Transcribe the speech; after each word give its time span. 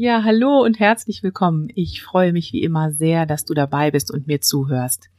Ja, 0.00 0.22
hallo 0.22 0.62
und 0.62 0.78
herzlich 0.78 1.24
willkommen. 1.24 1.72
Ich 1.74 2.04
freue 2.04 2.32
mich 2.32 2.52
wie 2.52 2.62
immer 2.62 2.92
sehr, 2.92 3.26
dass 3.26 3.44
du 3.44 3.52
dabei 3.52 3.90
bist 3.90 4.12
und 4.12 4.28
mir 4.28 4.40
zuhörst. 4.40 5.10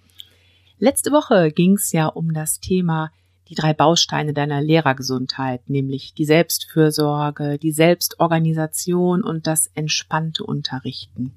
Letzte 0.78 1.12
Woche 1.12 1.52
ging 1.52 1.74
es 1.74 1.92
ja 1.92 2.06
um 2.06 2.34
das 2.34 2.62
Thema 2.62 3.12
die 3.50 3.56
drei 3.56 3.74
Bausteine 3.74 4.32
deiner 4.32 4.62
Lehrergesundheit, 4.62 5.70
nämlich 5.70 6.14
die 6.14 6.24
Selbstfürsorge, 6.24 7.58
die 7.58 7.74
Selbstorganisation 7.74 9.22
und 9.22 9.48
das 9.48 9.68
entspannte 9.68 10.46
Unterrichten. 10.46 11.34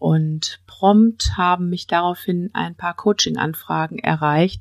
Und 0.00 0.58
prompt 0.66 1.36
haben 1.36 1.70
mich 1.70 1.86
daraufhin 1.86 2.50
ein 2.52 2.74
paar 2.74 2.94
Coaching-Anfragen 2.96 4.00
erreicht, 4.00 4.60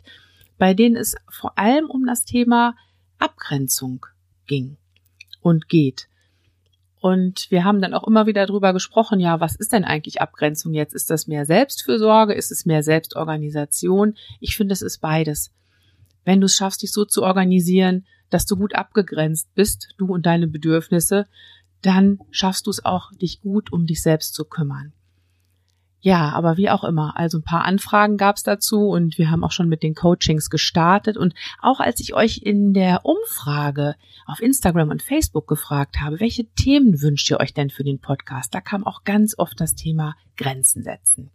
bei 0.60 0.76
denen 0.76 0.96
es 0.96 1.16
vor 1.28 1.58
allem 1.58 1.90
um 1.90 2.06
das 2.06 2.24
Thema 2.24 2.76
Abgrenzung 3.18 4.06
ging 4.46 4.78
und 5.42 5.70
geht. 5.70 6.08
Und 7.02 7.50
wir 7.50 7.64
haben 7.64 7.82
dann 7.82 7.94
auch 7.94 8.06
immer 8.08 8.28
wieder 8.28 8.46
darüber 8.46 8.74
gesprochen, 8.74 9.20
ja, 9.20 9.40
was 9.40 9.56
ist 9.56 9.72
denn 9.72 9.86
eigentlich 9.86 10.22
Abgrenzung 10.22 10.74
jetzt? 10.74 10.94
Ist 10.94 11.10
das 11.10 11.28
mehr 11.28 11.46
Selbstfürsorge? 11.46 12.34
Ist 12.34 12.52
es 12.52 12.66
mehr 12.66 12.84
Selbstorganisation? 12.84 14.16
Ich 14.42 14.58
finde, 14.58 14.74
es 14.74 14.82
ist 14.82 15.00
beides. 15.00 15.52
Wenn 16.26 16.42
du 16.42 16.46
es 16.46 16.56
schaffst, 16.56 16.82
dich 16.82 16.92
so 16.92 17.06
zu 17.06 17.24
organisieren, 17.24 18.06
dass 18.30 18.46
du 18.46 18.58
gut 18.58 18.76
abgegrenzt 18.76 19.54
bist, 19.56 19.96
du 19.98 20.08
und 20.14 20.26
deine 20.26 20.48
Bedürfnisse, 20.48 21.28
dann 21.82 22.20
schaffst 22.32 22.68
du 22.68 22.70
es 22.70 22.84
auch, 22.84 23.12
dich 23.14 23.42
gut 23.42 23.72
um 23.72 23.88
dich 23.88 24.02
selbst 24.02 24.34
zu 24.34 24.44
kümmern. 24.44 24.94
Ja, 26.02 26.30
aber 26.30 26.56
wie 26.56 26.70
auch 26.70 26.86
immer. 26.86 27.18
Also 27.18 27.40
ein 27.40 27.44
paar 27.44 27.66
Anfragen 27.66 28.16
gab 28.16 28.38
es 28.38 28.44
dazu 28.44 28.88
und 28.88 29.18
wir 29.18 29.30
haben 29.30 29.44
auch 29.44 29.52
schon 29.52 29.68
mit 29.68 29.84
den 29.84 29.96
Coachings 29.96 30.50
gestartet. 30.50 31.18
Und 31.18 31.34
auch 31.62 31.82
als 31.82 32.00
ich 32.00 32.14
euch 32.14 32.42
in 32.42 32.74
der 32.74 33.06
Umfrage 33.06 33.96
auf 34.26 34.42
Instagram 34.42 34.90
und 34.90 35.02
Facebook 35.02 35.48
gefragt 35.48 36.00
habe, 36.00 36.22
welche 36.22 36.46
Themen 36.54 37.02
wünscht 37.02 37.30
ihr 37.30 37.42
euch 37.42 37.54
denn 37.54 37.70
für 37.70 37.84
den 37.84 38.00
Podcast, 38.00 38.56
da 38.56 38.62
kam 38.62 38.86
auch 38.86 39.04
ganz 39.04 39.38
oft 39.38 39.60
das 39.60 39.76
Thema 39.76 40.16
Grenzen 40.38 40.84
setzen. 40.84 41.32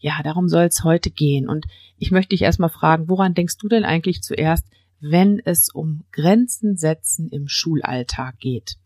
Ja, 0.00 0.20
darum 0.24 0.48
soll 0.48 0.64
es 0.64 0.82
heute 0.82 1.10
gehen. 1.10 1.48
Und 1.48 1.66
ich 1.96 2.10
möchte 2.10 2.30
dich 2.30 2.42
erstmal 2.42 2.70
fragen, 2.70 3.08
woran 3.08 3.34
denkst 3.34 3.58
du 3.58 3.68
denn 3.68 3.84
eigentlich 3.84 4.22
zuerst, 4.22 4.66
wenn 4.98 5.40
es 5.44 5.68
um 5.68 6.04
Grenzen 6.10 6.76
setzen 6.76 7.28
im 7.28 7.46
Schulalltag 7.46 8.38
geht? 8.38 8.78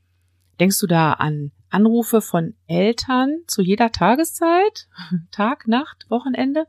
Denkst 0.61 0.79
du 0.79 0.87
da 0.87 1.15
an 1.15 1.53
Anrufe 1.75 2.21
von 2.21 2.55
Eltern 2.69 3.41
zu 3.47 3.61
jeder 3.61 3.91
Tageszeit, 3.91 4.89
Tag, 5.33 5.67
Nacht, 5.67 6.07
Wochenende? 6.09 6.67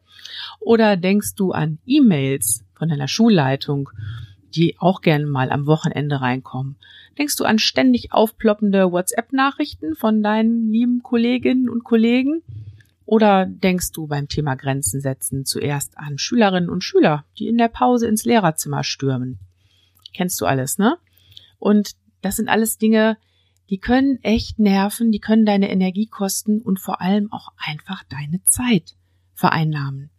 Oder 0.60 0.98
denkst 0.98 1.36
du 1.36 1.52
an 1.52 1.78
E-Mails 1.86 2.66
von 2.74 2.90
deiner 2.90 3.08
Schulleitung, 3.08 3.90
die 4.56 4.76
auch 4.80 5.02
gerne 5.02 5.28
mal 5.28 5.52
am 5.52 5.68
Wochenende 5.68 6.22
reinkommen? 6.22 6.76
Denkst 7.18 7.36
du 7.38 7.46
an 7.46 7.60
ständig 7.60 8.12
aufploppende 8.12 8.92
WhatsApp-Nachrichten 8.92 9.96
von 9.96 10.24
deinen 10.24 10.72
lieben 10.72 11.04
Kolleginnen 11.04 11.70
und 11.70 11.84
Kollegen? 11.84 12.42
Oder 13.06 13.46
denkst 13.46 13.92
du 13.92 14.08
beim 14.08 14.28
Thema 14.28 14.56
Grenzen 14.56 15.00
setzen 15.00 15.46
zuerst 15.46 15.98
an 15.98 16.18
Schülerinnen 16.18 16.70
und 16.70 16.84
Schüler, 16.84 17.26
die 17.38 17.48
in 17.48 17.58
der 17.58 17.68
Pause 17.68 18.08
ins 18.08 18.26
Lehrerzimmer 18.26 18.84
stürmen? 18.84 19.38
Kennst 20.14 20.42
du 20.42 20.46
alles, 20.46 20.80
ne? 20.80 20.98
Und 21.60 21.92
das 22.22 22.38
sind 22.38 22.50
alles 22.50 22.80
Dinge, 22.80 23.18
die 23.70 23.80
können 23.80 24.20
echt 24.24 24.60
nerven, 24.60 25.12
die 25.12 25.20
können 25.20 25.46
deine 25.46 25.70
Energie 25.70 26.08
kosten 26.08 26.62
und 26.62 26.80
vor 26.80 27.02
allem 27.02 27.32
auch 27.32 27.52
einfach 27.58 28.04
deine 28.10 28.44
Zeit 28.44 28.96
vereinnahmen. 29.34 30.10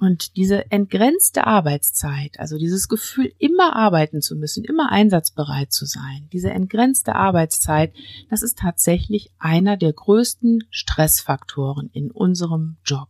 Und 0.00 0.36
diese 0.36 0.70
entgrenzte 0.70 1.46
Arbeitszeit, 1.46 2.38
also 2.38 2.58
dieses 2.58 2.88
Gefühl, 2.88 3.32
immer 3.38 3.76
arbeiten 3.76 4.20
zu 4.20 4.36
müssen, 4.36 4.64
immer 4.64 4.90
einsatzbereit 4.90 5.72
zu 5.72 5.86
sein, 5.86 6.28
diese 6.32 6.50
entgrenzte 6.50 7.14
Arbeitszeit, 7.14 7.94
das 8.28 8.42
ist 8.42 8.58
tatsächlich 8.58 9.30
einer 9.38 9.76
der 9.76 9.92
größten 9.92 10.64
Stressfaktoren 10.70 11.90
in 11.92 12.10
unserem 12.10 12.76
Job. 12.84 13.08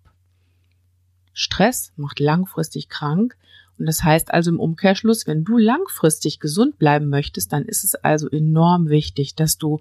Stress 1.32 1.92
macht 1.96 2.20
langfristig 2.20 2.88
krank 2.88 3.36
und 3.78 3.86
das 3.86 4.04
heißt 4.04 4.32
also 4.32 4.50
im 4.50 4.60
Umkehrschluss, 4.60 5.26
wenn 5.26 5.44
du 5.44 5.58
langfristig 5.58 6.38
gesund 6.40 6.78
bleiben 6.78 7.08
möchtest, 7.08 7.52
dann 7.52 7.64
ist 7.64 7.84
es 7.84 7.94
also 7.94 8.28
enorm 8.28 8.88
wichtig, 8.88 9.34
dass 9.34 9.58
du 9.58 9.80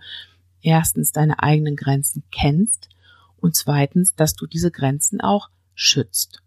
erstens 0.62 1.12
deine 1.12 1.44
eigenen 1.44 1.76
Grenzen 1.76 2.24
kennst 2.32 2.90
und 3.38 3.56
zweitens, 3.56 4.16
dass 4.16 4.36
du 4.36 4.48
diese 4.48 4.72
Grenzen 4.72 5.22
auch 5.22 5.50
schützt. 5.76 6.42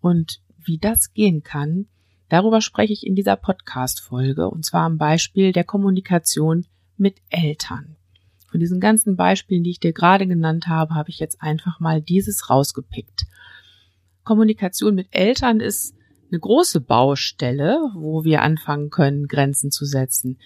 Und 0.00 0.40
wie 0.64 0.78
das 0.78 1.12
gehen 1.12 1.42
kann, 1.42 1.86
darüber 2.28 2.60
spreche 2.60 2.92
ich 2.92 3.06
in 3.06 3.14
dieser 3.14 3.36
Podcast-Folge 3.36 4.48
und 4.48 4.64
zwar 4.64 4.82
am 4.82 4.98
Beispiel 4.98 5.52
der 5.52 5.64
Kommunikation 5.64 6.66
mit 6.96 7.16
Eltern. 7.28 7.96
Von 8.48 8.60
diesen 8.60 8.80
ganzen 8.80 9.16
Beispielen, 9.16 9.64
die 9.64 9.70
ich 9.70 9.80
dir 9.80 9.92
gerade 9.92 10.26
genannt 10.26 10.68
habe, 10.68 10.94
habe 10.94 11.10
ich 11.10 11.18
jetzt 11.18 11.40
einfach 11.40 11.80
mal 11.80 12.02
dieses 12.02 12.50
rausgepickt. 12.50 13.26
Kommunikation 14.24 14.94
mit 14.94 15.08
Eltern 15.10 15.60
ist 15.60 15.94
eine 16.32 16.40
große 16.40 16.80
Baustelle, 16.80 17.78
wo 17.94 18.24
wir 18.24 18.42
anfangen 18.42 18.90
können, 18.90 19.28
Grenzen 19.28 19.70
zu 19.70 19.84
setzen. 19.84 20.38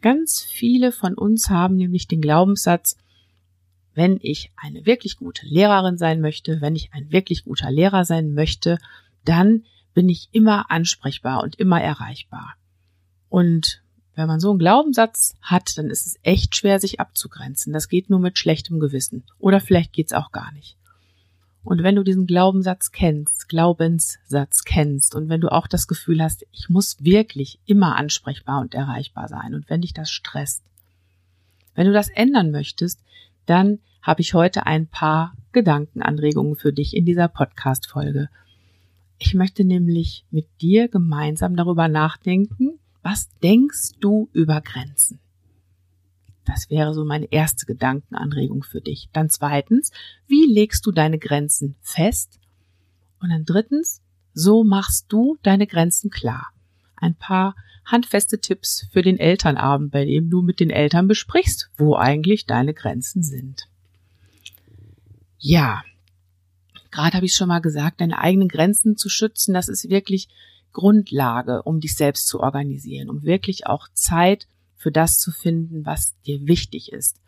Ganz 0.00 0.42
viele 0.42 0.92
von 0.92 1.14
uns 1.14 1.48
haben 1.48 1.76
nämlich 1.76 2.08
den 2.08 2.20
Glaubenssatz, 2.20 2.96
wenn 3.94 4.18
ich 4.20 4.52
eine 4.56 4.86
wirklich 4.86 5.16
gute 5.16 5.46
Lehrerin 5.46 5.98
sein 5.98 6.20
möchte, 6.20 6.60
wenn 6.60 6.76
ich 6.76 6.92
ein 6.92 7.10
wirklich 7.10 7.44
guter 7.44 7.70
Lehrer 7.70 8.04
sein 8.04 8.32
möchte, 8.32 8.78
dann 9.24 9.64
bin 9.94 10.08
ich 10.08 10.28
immer 10.30 10.70
ansprechbar 10.70 11.42
und 11.42 11.56
immer 11.56 11.80
erreichbar. 11.80 12.54
Und 13.28 13.82
wenn 14.14 14.28
man 14.28 14.40
so 14.40 14.50
einen 14.50 14.58
Glaubenssatz 14.58 15.36
hat, 15.42 15.76
dann 15.78 15.90
ist 15.90 16.06
es 16.06 16.16
echt 16.22 16.56
schwer, 16.56 16.80
sich 16.80 17.00
abzugrenzen. 17.00 17.72
Das 17.72 17.88
geht 17.88 18.08
nur 18.08 18.20
mit 18.20 18.38
schlechtem 18.38 18.80
Gewissen. 18.80 19.24
Oder 19.38 19.60
vielleicht 19.60 19.92
geht's 19.92 20.12
auch 20.12 20.32
gar 20.32 20.52
nicht. 20.52 20.77
Und 21.64 21.82
wenn 21.82 21.96
du 21.96 22.02
diesen 22.02 22.26
Glaubenssatz 22.26 22.92
kennst, 22.92 23.48
Glaubenssatz 23.48 24.64
kennst 24.64 25.14
und 25.14 25.28
wenn 25.28 25.40
du 25.40 25.52
auch 25.52 25.66
das 25.66 25.86
Gefühl 25.86 26.22
hast, 26.22 26.46
ich 26.52 26.68
muss 26.68 27.02
wirklich 27.04 27.58
immer 27.66 27.96
ansprechbar 27.96 28.60
und 28.60 28.74
erreichbar 28.74 29.28
sein 29.28 29.54
und 29.54 29.68
wenn 29.68 29.82
dich 29.82 29.92
das 29.92 30.10
stresst, 30.10 30.62
wenn 31.74 31.86
du 31.86 31.92
das 31.92 32.08
ändern 32.08 32.50
möchtest, 32.50 33.00
dann 33.46 33.80
habe 34.02 34.20
ich 34.20 34.34
heute 34.34 34.66
ein 34.66 34.86
paar 34.86 35.34
Gedankenanregungen 35.52 36.56
für 36.56 36.72
dich 36.72 36.96
in 36.96 37.04
dieser 37.04 37.28
Podcast-Folge. 37.28 38.28
Ich 39.18 39.34
möchte 39.34 39.64
nämlich 39.64 40.24
mit 40.30 40.46
dir 40.60 40.88
gemeinsam 40.88 41.56
darüber 41.56 41.88
nachdenken, 41.88 42.78
was 43.02 43.28
denkst 43.42 43.92
du 44.00 44.28
über 44.32 44.60
Grenzen? 44.60 45.18
Das 46.48 46.70
wäre 46.70 46.94
so 46.94 47.04
meine 47.04 47.30
erste 47.30 47.66
Gedankenanregung 47.66 48.62
für 48.62 48.80
dich. 48.80 49.10
Dann 49.12 49.28
zweitens, 49.28 49.92
wie 50.26 50.46
legst 50.46 50.86
du 50.86 50.92
deine 50.92 51.18
Grenzen 51.18 51.76
fest? 51.82 52.40
Und 53.20 53.28
dann 53.28 53.44
drittens, 53.44 54.00
so 54.32 54.64
machst 54.64 55.12
du 55.12 55.36
deine 55.42 55.66
Grenzen 55.66 56.08
klar. 56.10 56.48
Ein 56.96 57.14
paar 57.14 57.54
handfeste 57.84 58.40
Tipps 58.40 58.86
für 58.90 59.02
den 59.02 59.18
Elternabend, 59.18 59.92
bei 59.92 60.06
dem 60.06 60.30
du 60.30 60.40
mit 60.40 60.58
den 60.58 60.70
Eltern 60.70 61.06
besprichst, 61.06 61.70
wo 61.76 61.96
eigentlich 61.96 62.46
deine 62.46 62.72
Grenzen 62.72 63.22
sind. 63.22 63.68
Ja, 65.38 65.82
gerade 66.90 67.14
habe 67.14 67.26
ich 67.26 67.34
schon 67.34 67.48
mal 67.48 67.60
gesagt, 67.60 68.00
deine 68.00 68.18
eigenen 68.18 68.48
Grenzen 68.48 68.96
zu 68.96 69.10
schützen, 69.10 69.52
das 69.52 69.68
ist 69.68 69.90
wirklich 69.90 70.28
Grundlage, 70.72 71.62
um 71.62 71.80
dich 71.80 71.94
selbst 71.94 72.26
zu 72.26 72.40
organisieren, 72.40 73.10
um 73.10 73.22
wirklich 73.22 73.66
auch 73.66 73.88
Zeit 73.92 74.46
für 74.78 74.90
das 74.90 75.18
zu 75.18 75.30
finden, 75.30 75.84
was 75.84 76.18
dir 76.22 76.46
wichtig 76.46 76.92
ist. 76.92 77.20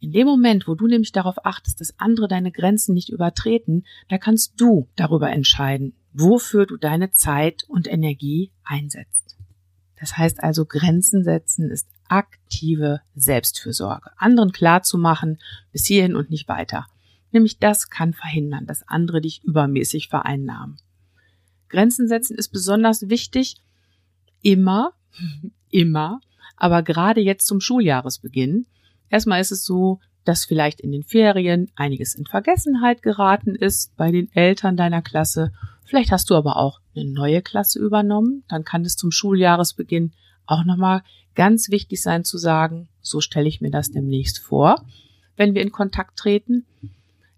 In 0.00 0.12
dem 0.12 0.26
Moment, 0.26 0.68
wo 0.68 0.74
du 0.74 0.86
nämlich 0.86 1.12
darauf 1.12 1.46
achtest, 1.46 1.80
dass 1.80 1.98
andere 1.98 2.28
deine 2.28 2.52
Grenzen 2.52 2.92
nicht 2.92 3.08
übertreten, 3.08 3.86
da 4.08 4.18
kannst 4.18 4.60
du 4.60 4.88
darüber 4.94 5.30
entscheiden, 5.30 5.94
wofür 6.12 6.66
du 6.66 6.76
deine 6.76 7.12
Zeit 7.12 7.64
und 7.68 7.86
Energie 7.86 8.52
einsetzt. 8.62 9.36
Das 9.98 10.18
heißt 10.18 10.42
also, 10.42 10.66
Grenzen 10.66 11.24
setzen 11.24 11.70
ist 11.70 11.88
aktive 12.08 13.00
Selbstfürsorge. 13.14 14.10
Anderen 14.18 14.52
klar 14.52 14.82
zu 14.82 14.98
machen, 14.98 15.38
bis 15.72 15.86
hierhin 15.86 16.14
und 16.14 16.30
nicht 16.30 16.48
weiter. 16.48 16.86
Nämlich 17.32 17.58
das 17.58 17.88
kann 17.88 18.12
verhindern, 18.12 18.66
dass 18.66 18.86
andere 18.86 19.20
dich 19.20 19.42
übermäßig 19.44 20.08
vereinnahmen. 20.08 20.76
Grenzen 21.68 22.06
setzen 22.06 22.36
ist 22.36 22.48
besonders 22.48 23.08
wichtig, 23.08 23.56
immer, 24.42 24.92
immer, 25.70 26.20
aber 26.56 26.82
gerade 26.82 27.20
jetzt 27.20 27.46
zum 27.46 27.60
Schuljahresbeginn. 27.60 28.66
Erstmal 29.10 29.40
ist 29.40 29.52
es 29.52 29.64
so, 29.64 30.00
dass 30.24 30.44
vielleicht 30.44 30.80
in 30.80 30.92
den 30.92 31.04
Ferien 31.04 31.70
einiges 31.76 32.14
in 32.14 32.26
Vergessenheit 32.26 33.02
geraten 33.02 33.54
ist 33.54 33.96
bei 33.96 34.10
den 34.10 34.30
Eltern 34.32 34.76
deiner 34.76 35.02
Klasse. 35.02 35.52
Vielleicht 35.84 36.10
hast 36.10 36.30
du 36.30 36.34
aber 36.34 36.56
auch 36.56 36.80
eine 36.94 37.08
neue 37.08 37.42
Klasse 37.42 37.78
übernommen. 37.78 38.42
Dann 38.48 38.64
kann 38.64 38.84
es 38.84 38.96
zum 38.96 39.12
Schuljahresbeginn 39.12 40.12
auch 40.46 40.64
nochmal 40.64 41.02
ganz 41.34 41.70
wichtig 41.70 42.02
sein 42.02 42.24
zu 42.24 42.38
sagen, 42.38 42.88
so 43.00 43.20
stelle 43.20 43.48
ich 43.48 43.60
mir 43.60 43.70
das 43.70 43.90
demnächst 43.92 44.40
vor, 44.40 44.84
wenn 45.36 45.54
wir 45.54 45.62
in 45.62 45.70
Kontakt 45.70 46.18
treten. 46.18 46.66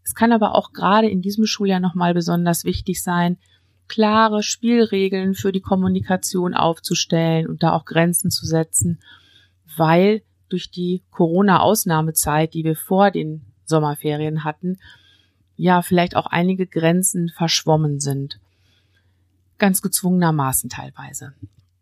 Es 0.02 0.14
kann 0.14 0.32
aber 0.32 0.54
auch 0.54 0.72
gerade 0.72 1.08
in 1.10 1.20
diesem 1.20 1.44
Schuljahr 1.44 1.80
nochmal 1.80 2.14
besonders 2.14 2.64
wichtig 2.64 3.02
sein, 3.02 3.36
klare 3.88 4.42
Spielregeln 4.42 5.34
für 5.34 5.52
die 5.52 5.60
Kommunikation 5.60 6.54
aufzustellen 6.54 7.46
und 7.46 7.62
da 7.62 7.72
auch 7.72 7.84
Grenzen 7.84 8.30
zu 8.30 8.46
setzen, 8.46 9.00
weil 9.76 10.22
durch 10.48 10.70
die 10.70 11.02
Corona-Ausnahmezeit, 11.10 12.54
die 12.54 12.64
wir 12.64 12.76
vor 12.76 13.10
den 13.10 13.42
Sommerferien 13.64 14.44
hatten, 14.44 14.78
ja 15.56 15.82
vielleicht 15.82 16.16
auch 16.16 16.26
einige 16.26 16.66
Grenzen 16.66 17.28
verschwommen 17.28 18.00
sind. 18.00 18.38
Ganz 19.58 19.82
gezwungenermaßen 19.82 20.70
teilweise. 20.70 21.34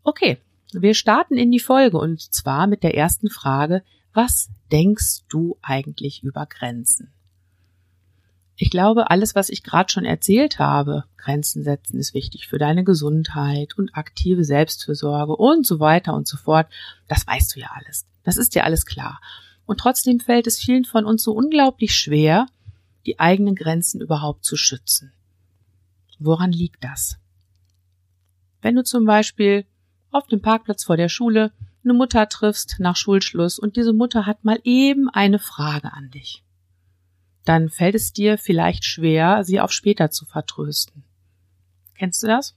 Okay, 0.03 0.39
wir 0.73 0.95
starten 0.95 1.37
in 1.37 1.51
die 1.51 1.61
Folge 1.61 1.99
und 1.99 2.21
zwar 2.21 2.67
mit 2.67 2.83
der 2.83 2.97
ersten 2.97 3.29
Frage, 3.29 3.83
was 4.13 4.49
denkst 4.73 5.25
du 5.29 5.59
eigentlich 5.63 6.23
über 6.23 6.47
Grenzen? 6.47 7.13
Ich 8.57 8.71
glaube, 8.71 9.11
alles, 9.11 9.35
was 9.35 9.51
ich 9.51 9.63
gerade 9.63 9.93
schon 9.93 10.07
erzählt 10.07 10.59
habe, 10.59 11.05
Grenzen 11.19 11.63
setzen 11.63 11.99
ist 11.99 12.15
wichtig 12.15 12.49
für 12.49 12.59
deine 12.59 12.85
Gesundheit 12.85 13.77
und 13.77 13.95
aktive 13.95 14.45
Selbstfürsorge 14.45 15.37
und 15.37 15.67
so 15.67 15.79
weiter 15.79 16.15
und 16.15 16.27
so 16.27 16.39
fort, 16.39 16.67
das 17.07 17.27
weißt 17.27 17.55
du 17.55 17.61
ja 17.61 17.71
alles. 17.75 18.07
Das 18.25 18.39
ist 18.39 18.55
dir 18.55 18.65
alles 18.65 18.87
klar. 18.87 19.21
Und 19.67 19.79
trotzdem 19.79 20.21
fällt 20.21 20.47
es 20.47 20.59
vielen 20.59 20.85
von 20.85 21.05
uns 21.05 21.23
so 21.23 21.33
unglaublich 21.33 21.95
schwer, 21.95 22.47
die 23.05 23.21
eigenen 23.21 23.55
Grenzen 23.55 24.01
überhaupt 24.01 24.45
zu 24.45 24.57
schützen. 24.57 25.13
Woran 26.19 26.53
liegt 26.53 26.83
das? 26.83 27.19
Wenn 28.63 28.75
du 28.75 28.85
zum 28.85 29.05
Beispiel 29.05 29.67
auf 30.11 30.27
dem 30.29 30.41
Parkplatz 30.41 30.85
vor 30.85 30.97
der 30.97 31.09
Schule 31.11 31.53
eine 31.85 31.93
Mutter 31.93 32.29
triffst 32.29 32.77
nach 32.79 32.97
Schulschluss 32.97 33.59
und 33.59 33.77
diese 33.77 33.93
Mutter 33.93 34.27
hat 34.27 34.45
mal 34.45 34.59
eben 34.65 35.09
eine 35.09 35.39
Frage 35.39 35.93
an 35.93 36.11
dich, 36.11 36.43
dann 37.49 37.69
fällt 37.69 37.95
es 37.95 38.13
dir 38.13 38.39
vielleicht 38.39 38.85
schwer, 38.85 39.45
sie 39.45 39.61
auf 39.61 39.73
später 39.73 40.11
zu 40.11 40.27
vertrösten. 40.27 41.05
Kennst 41.95 42.23
du 42.23 42.27
das? 42.27 42.57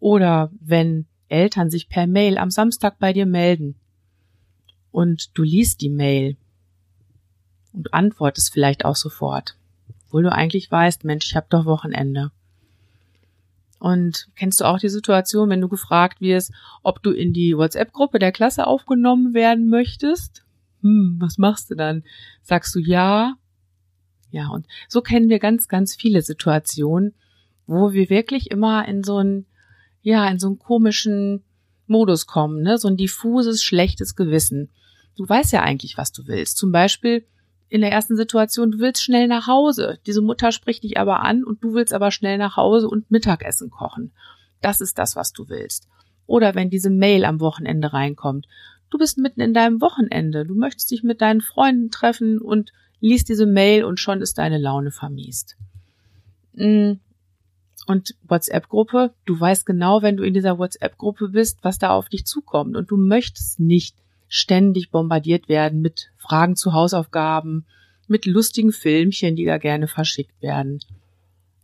Oder 0.00 0.50
wenn 0.60 1.06
Eltern 1.28 1.70
sich 1.70 1.88
per 1.88 2.06
Mail 2.06 2.38
am 2.38 2.50
Samstag 2.50 2.98
bei 2.98 3.12
dir 3.12 3.26
melden 3.26 3.76
und 4.90 5.36
du 5.36 5.42
liest 5.42 5.80
die 5.80 5.90
Mail 5.90 6.36
und 7.72 7.92
antwortest 7.92 8.52
vielleicht 8.52 8.84
auch 8.84 8.96
sofort, 8.96 9.56
obwohl 10.06 10.22
du 10.22 10.32
eigentlich 10.32 10.70
weißt, 10.70 11.04
Mensch, 11.04 11.26
ich 11.26 11.36
habe 11.36 11.46
doch 11.50 11.66
Wochenende. 11.66 12.30
Und 13.78 14.28
kennst 14.36 14.60
du 14.60 14.64
auch 14.64 14.78
die 14.78 14.88
Situation, 14.88 15.50
wenn 15.50 15.60
du 15.60 15.68
gefragt 15.68 16.20
wirst, 16.20 16.52
ob 16.82 17.02
du 17.02 17.10
in 17.10 17.34
die 17.34 17.56
WhatsApp-Gruppe 17.56 18.18
der 18.18 18.32
Klasse 18.32 18.66
aufgenommen 18.66 19.34
werden 19.34 19.68
möchtest? 19.68 20.44
Hm, 20.80 21.16
was 21.20 21.36
machst 21.36 21.70
du 21.70 21.74
dann? 21.74 22.02
Sagst 22.42 22.74
du 22.74 22.80
ja? 22.80 23.34
Ja, 24.30 24.48
und 24.48 24.66
so 24.88 25.00
kennen 25.00 25.28
wir 25.28 25.38
ganz, 25.38 25.68
ganz 25.68 25.94
viele 25.94 26.22
Situationen, 26.22 27.14
wo 27.66 27.92
wir 27.92 28.10
wirklich 28.10 28.50
immer 28.50 28.86
in 28.86 29.02
so 29.02 29.18
ein, 29.18 29.46
ja, 30.02 30.28
in 30.28 30.38
so 30.38 30.48
einen 30.48 30.58
komischen 30.58 31.44
Modus 31.86 32.26
kommen, 32.26 32.62
ne? 32.62 32.78
So 32.78 32.88
ein 32.88 32.96
diffuses, 32.96 33.62
schlechtes 33.62 34.14
Gewissen 34.16 34.70
du 35.16 35.28
weißt 35.28 35.52
ja 35.52 35.62
eigentlich, 35.62 35.98
was 35.98 36.12
du 36.12 36.26
willst. 36.26 36.58
Zum 36.58 36.70
Beispiel 36.70 37.26
in 37.68 37.80
der 37.80 37.90
ersten 37.90 38.16
Situation, 38.16 38.70
du 38.70 38.78
willst 38.78 39.02
schnell 39.02 39.26
nach 39.26 39.48
Hause. 39.48 39.98
Diese 40.06 40.22
Mutter 40.22 40.52
spricht 40.52 40.84
dich 40.84 40.98
aber 40.98 41.20
an 41.20 41.42
und 41.42 41.64
du 41.64 41.74
willst 41.74 41.92
aber 41.92 42.12
schnell 42.12 42.38
nach 42.38 42.56
Hause 42.56 42.88
und 42.88 43.10
Mittagessen 43.10 43.70
kochen. 43.70 44.12
Das 44.60 44.80
ist 44.80 44.98
das, 44.98 45.16
was 45.16 45.32
du 45.32 45.48
willst. 45.48 45.88
Oder 46.26 46.54
wenn 46.54 46.70
diese 46.70 46.90
Mail 46.90 47.24
am 47.24 47.40
Wochenende 47.40 47.92
reinkommt. 47.92 48.46
Du 48.90 48.98
bist 48.98 49.18
mitten 49.18 49.40
in 49.40 49.52
deinem 49.52 49.80
Wochenende. 49.80 50.46
Du 50.46 50.54
möchtest 50.54 50.90
dich 50.90 51.02
mit 51.02 51.20
deinen 51.20 51.40
Freunden 51.40 51.90
treffen 51.90 52.40
und 52.40 52.72
liest 53.00 53.28
diese 53.28 53.46
Mail 53.46 53.84
und 53.84 54.00
schon 54.00 54.20
ist 54.20 54.38
deine 54.38 54.58
Laune 54.58 54.90
vermiest. 54.90 55.56
Mm. 56.54 56.94
Und 57.86 58.16
WhatsApp-Gruppe, 58.26 59.14
du 59.26 59.38
weißt 59.38 59.64
genau, 59.64 60.02
wenn 60.02 60.16
du 60.16 60.24
in 60.24 60.34
dieser 60.34 60.58
WhatsApp-Gruppe 60.58 61.28
bist, 61.28 61.58
was 61.62 61.78
da 61.78 61.90
auf 61.90 62.08
dich 62.08 62.26
zukommt. 62.26 62.76
Und 62.76 62.90
du 62.90 62.96
möchtest 62.96 63.60
nicht 63.60 63.96
ständig 64.28 64.90
bombardiert 64.90 65.48
werden 65.48 65.82
mit 65.82 66.10
Fragen 66.16 66.56
zu 66.56 66.72
Hausaufgaben, 66.72 67.64
mit 68.08 68.26
lustigen 68.26 68.72
Filmchen, 68.72 69.36
die 69.36 69.44
da 69.44 69.58
gerne 69.58 69.86
verschickt 69.86 70.42
werden. 70.42 70.80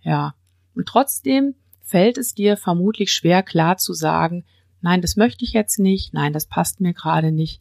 Ja. 0.03 0.35
Und 0.75 0.87
trotzdem 0.87 1.55
fällt 1.81 2.19
es 2.19 2.35
dir 2.35 2.57
vermutlich 2.57 3.13
schwer 3.13 3.43
klar 3.43 3.77
zu 3.77 3.93
sagen, 3.93 4.45
nein, 4.81 5.03
das 5.03 5.17
möchte 5.17 5.45
ich 5.45 5.53
jetzt 5.53 5.79
nicht, 5.79 6.15
nein, 6.15 6.33
das 6.33 6.47
passt 6.47 6.81
mir 6.81 6.93
gerade 6.93 7.33
nicht. 7.33 7.61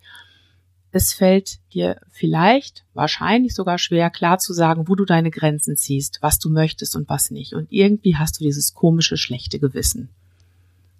Es 0.94 1.14
fällt 1.14 1.60
dir 1.74 2.02
vielleicht, 2.10 2.84
wahrscheinlich 2.94 3.56
sogar 3.56 3.78
schwer 3.78 4.10
klar 4.10 4.40
zu 4.40 4.52
sagen, 4.52 4.90
wo 4.90 4.96
du 4.96 5.06
deine 5.06 5.32
Grenzen 5.32 5.78
ziehst, 5.78 6.18
was 6.22 6.38
du 6.38 6.50
möchtest 6.50 6.96
und 6.96 7.08
was 7.08 7.32
nicht. 7.32 7.54
Und 7.54 7.72
irgendwie 7.72 8.18
hast 8.18 8.40
du 8.40 8.44
dieses 8.44 8.74
komische, 8.74 9.16
schlechte 9.16 9.58
Gewissen. 9.58 10.10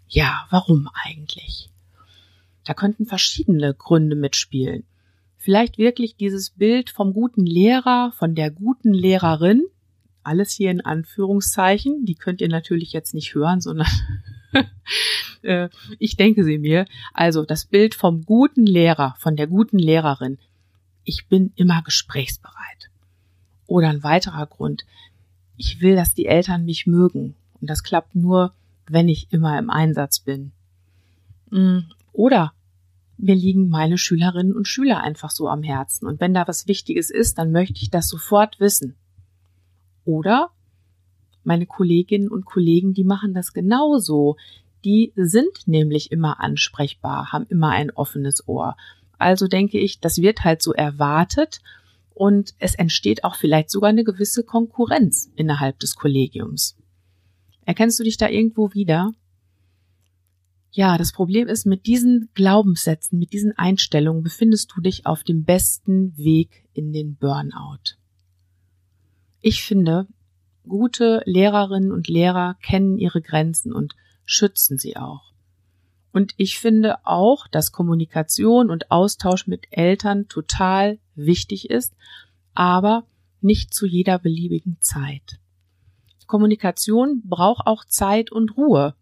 Ja, 0.08 0.46
warum 0.50 0.88
eigentlich? 0.94 1.70
Da 2.64 2.74
könnten 2.74 3.06
verschiedene 3.06 3.74
Gründe 3.74 4.16
mitspielen. 4.16 4.84
Vielleicht 5.38 5.78
wirklich 5.78 6.16
dieses 6.16 6.52
Bild 6.52 6.90
vom 6.90 7.14
guten 7.14 7.46
Lehrer, 7.46 8.14
von 8.18 8.36
der 8.36 8.52
guten 8.52 8.94
Lehrerin, 8.94 9.64
alles 10.24 10.52
hier 10.54 10.72
in 10.72 10.82
Anführungszeichen, 10.82 12.06
die 12.06 12.16
könnt 12.16 12.42
ihr 12.42 12.50
natürlich 12.50 12.94
jetzt 12.94 13.14
nicht 13.14 13.34
hören, 13.34 13.60
sondern 13.60 13.88
ich 16.00 16.18
denke 16.18 16.44
sie 16.44 16.58
mir. 16.58 16.86
Also 17.14 17.44
das 17.46 17.66
Bild 17.66 17.96
vom 17.96 18.26
guten 18.26 18.66
Lehrer, 18.66 19.16
von 19.20 19.36
der 19.36 19.48
guten 19.48 19.80
Lehrerin. 19.80 20.38
Ich 21.04 21.28
bin 21.28 21.52
immer 21.56 21.82
gesprächsbereit. 21.82 22.90
Oder 23.68 23.90
ein 23.90 24.04
weiterer 24.04 24.46
Grund. 24.46 24.86
Ich 25.58 25.82
will, 25.82 25.96
dass 25.96 26.14
die 26.14 26.26
Eltern 26.26 26.66
mich 26.66 26.88
mögen. 26.88 27.36
Und 27.60 27.70
das 27.70 27.84
klappt 27.84 28.16
nur, 28.16 28.54
wenn 28.88 29.08
ich 29.08 29.32
immer 29.32 29.58
im 29.58 29.70
Einsatz 29.70 30.20
bin. 30.20 30.52
Mm, 31.50 31.80
oder 32.12 32.54
mir 33.18 33.36
liegen 33.36 33.70
meine 33.70 33.98
Schülerinnen 33.98 34.54
und 34.54 34.68
Schüler 34.68 35.02
einfach 35.02 35.30
so 35.30 35.48
am 35.48 35.64
Herzen. 35.64 36.08
Und 36.08 36.20
wenn 36.20 36.34
da 36.34 36.48
was 36.48 36.68
Wichtiges 36.68 37.10
ist, 37.10 37.38
dann 37.38 37.52
möchte 37.52 37.82
ich 37.82 37.92
das 37.92 38.10
sofort 38.10 38.60
wissen. 38.60 38.96
Oder 40.06 40.50
meine 41.44 41.66
Kolleginnen 41.66 42.30
und 42.30 42.46
Kollegen, 42.46 42.94
die 42.94 43.04
machen 43.04 43.34
das 43.34 43.54
genauso. 43.54 44.38
Die 44.84 45.14
sind 45.16 45.68
nämlich 45.68 46.12
immer 46.12 46.40
ansprechbar, 46.40 47.32
haben 47.32 47.46
immer 47.50 47.70
ein 47.70 47.92
offenes 47.92 48.48
Ohr. 48.48 48.76
Also 49.18 49.48
denke 49.48 49.80
ich, 49.80 50.00
das 50.00 50.18
wird 50.18 50.44
halt 50.44 50.62
so 50.62 50.74
erwartet 50.74 51.62
und 52.14 52.54
es 52.60 52.76
entsteht 52.76 53.24
auch 53.24 53.36
vielleicht 53.36 53.70
sogar 53.70 53.90
eine 53.90 54.04
gewisse 54.04 54.44
Konkurrenz 54.44 55.32
innerhalb 55.36 55.80
des 55.80 55.96
Kollegiums. 55.96 56.78
Erkennst 57.66 58.00
du 58.00 58.04
dich 58.04 58.18
da 58.18 58.28
irgendwo 58.28 58.74
wieder? 58.74 59.12
Ja, 60.72 60.98
das 60.98 61.12
Problem 61.12 61.48
ist, 61.48 61.66
mit 61.66 61.86
diesen 61.86 62.30
Glaubenssätzen, 62.34 63.20
mit 63.20 63.34
diesen 63.34 63.58
Einstellungen 63.58 64.24
befindest 64.24 64.72
du 64.76 64.82
dich 64.82 65.06
auf 65.06 65.24
dem 65.24 65.44
besten 65.44 66.18
Weg 66.18 66.68
in 66.74 66.94
den 66.94 67.18
Burnout. 67.18 67.98
Ich 69.42 69.64
finde, 69.64 70.08
gute 70.68 71.22
Lehrerinnen 71.26 71.92
und 71.92 72.08
Lehrer 72.08 72.56
kennen 72.62 72.98
ihre 72.98 73.22
Grenzen 73.22 73.74
und 73.74 73.96
schützen 74.26 74.78
sie 74.78 74.98
auch. 74.98 75.32
Und 76.14 76.34
ich 76.38 76.60
finde 76.60 77.06
auch, 77.06 77.48
dass 77.48 77.72
Kommunikation 77.72 78.70
und 78.70 78.92
Austausch 78.92 79.48
mit 79.48 79.68
Eltern 79.72 80.28
total 80.28 81.00
wichtig 81.16 81.70
ist, 81.70 81.94
aber 82.54 83.06
nicht 83.40 83.74
zu 83.74 83.86
jeder 83.86 84.20
beliebigen 84.20 84.78
Zeit. 84.82 85.40
Kommunikation 86.28 87.22
braucht 87.26 87.66
auch 87.66 87.86
Zeit 87.86 88.32
und 88.32 88.58
Ruhe 88.58 88.96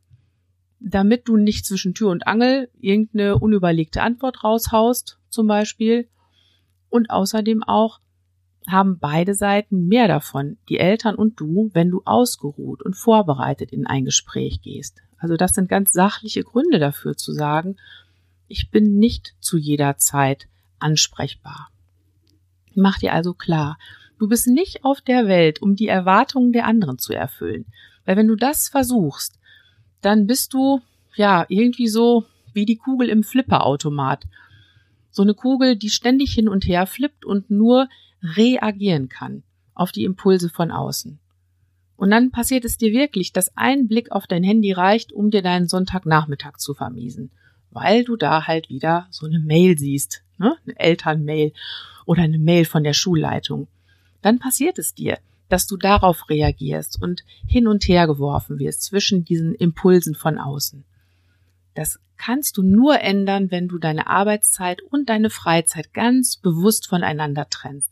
damit 0.79 1.27
du 1.27 1.37
nicht 1.37 1.65
zwischen 1.65 1.93
Tür 1.93 2.09
und 2.09 2.25
Angel 2.27 2.69
irgendeine 2.79 3.37
unüberlegte 3.37 4.01
Antwort 4.01 4.43
raushaust, 4.43 5.19
zum 5.29 5.47
Beispiel. 5.47 6.07
Und 6.89 7.09
außerdem 7.09 7.63
auch 7.63 7.99
haben 8.71 8.99
beide 8.99 9.35
Seiten 9.35 9.87
mehr 9.87 10.07
davon, 10.07 10.57
die 10.69 10.79
Eltern 10.79 11.15
und 11.15 11.39
du, 11.39 11.69
wenn 11.73 11.89
du 11.89 12.01
ausgeruht 12.05 12.81
und 12.81 12.95
vorbereitet 12.95 13.71
in 13.71 13.87
ein 13.87 14.05
Gespräch 14.05 14.61
gehst. 14.61 15.01
Also 15.17 15.35
das 15.35 15.53
sind 15.53 15.69
ganz 15.69 15.91
sachliche 15.91 16.43
Gründe 16.43 16.79
dafür 16.79 17.15
zu 17.15 17.33
sagen, 17.33 17.77
ich 18.47 18.71
bin 18.71 18.97
nicht 18.97 19.35
zu 19.39 19.57
jeder 19.57 19.97
Zeit 19.97 20.47
ansprechbar. 20.79 21.69
Mach 22.73 22.97
dir 22.97 23.13
also 23.13 23.33
klar, 23.33 23.77
Du 24.19 24.27
bist 24.27 24.47
nicht 24.47 24.83
auf 24.83 24.99
der 24.99 25.27
Welt, 25.27 25.61
um 25.61 25.77
die 25.77 25.87
Erwartungen 25.87 26.51
der 26.51 26.65
anderen 26.65 26.99
zu 26.99 27.13
erfüllen. 27.13 27.65
Weil 28.05 28.17
wenn 28.17 28.27
du 28.27 28.35
das 28.35 28.67
versuchst, 28.67 29.39
dann 30.01 30.27
bist 30.27 30.53
du, 30.53 30.81
ja, 31.15 31.45
irgendwie 31.47 31.87
so 31.87 32.25
wie 32.53 32.65
die 32.65 32.75
Kugel 32.75 33.07
im 33.07 33.23
Flipperautomat. 33.23 34.25
So 35.09 35.23
eine 35.23 35.33
Kugel, 35.33 35.77
die 35.77 35.89
ständig 35.89 36.33
hin 36.33 36.49
und 36.49 36.67
her 36.67 36.85
flippt 36.85 37.23
und 37.23 37.49
nur 37.49 37.87
reagieren 38.21 39.09
kann 39.09 39.43
auf 39.73 39.91
die 39.91 40.03
Impulse 40.03 40.49
von 40.49 40.71
außen. 40.71 41.19
Und 41.95 42.11
dann 42.11 42.31
passiert 42.31 42.63
es 42.65 42.77
dir 42.77 42.93
wirklich, 42.93 43.33
dass 43.33 43.55
ein 43.57 43.87
Blick 43.87 44.11
auf 44.11 44.25
dein 44.25 44.43
Handy 44.43 44.71
reicht, 44.71 45.11
um 45.11 45.31
dir 45.31 45.41
deinen 45.41 45.67
Sonntagnachmittag 45.67 46.57
zu 46.57 46.73
vermiesen, 46.73 47.29
weil 47.71 48.03
du 48.03 48.15
da 48.15 48.47
halt 48.47 48.69
wieder 48.69 49.07
so 49.09 49.25
eine 49.25 49.39
Mail 49.39 49.77
siehst, 49.77 50.23
ne? 50.37 50.55
eine 50.65 50.79
Elternmail 50.79 51.53
oder 52.05 52.23
eine 52.23 52.39
Mail 52.39 52.65
von 52.65 52.83
der 52.83 52.93
Schulleitung. 52.93 53.67
Dann 54.21 54.39
passiert 54.39 54.79
es 54.79 54.93
dir, 54.93 55.17
dass 55.49 55.67
du 55.67 55.77
darauf 55.77 56.29
reagierst 56.29 57.01
und 57.01 57.23
hin 57.45 57.67
und 57.67 57.87
her 57.87 58.07
geworfen 58.07 58.59
wirst 58.59 58.83
zwischen 58.83 59.25
diesen 59.25 59.53
Impulsen 59.55 60.15
von 60.15 60.37
außen. 60.37 60.85
Das 61.73 61.99
kannst 62.19 62.57
du 62.57 62.63
nur 62.63 62.99
ändern, 62.99 63.49
wenn 63.49 63.67
du 63.67 63.79
deine 63.79 64.07
Arbeitszeit 64.07 64.81
und 64.83 65.09
deine 65.09 65.31
Freizeit 65.31 65.93
ganz 65.93 66.37
bewusst 66.37 66.87
voneinander 66.87 67.49
trennst. 67.49 67.91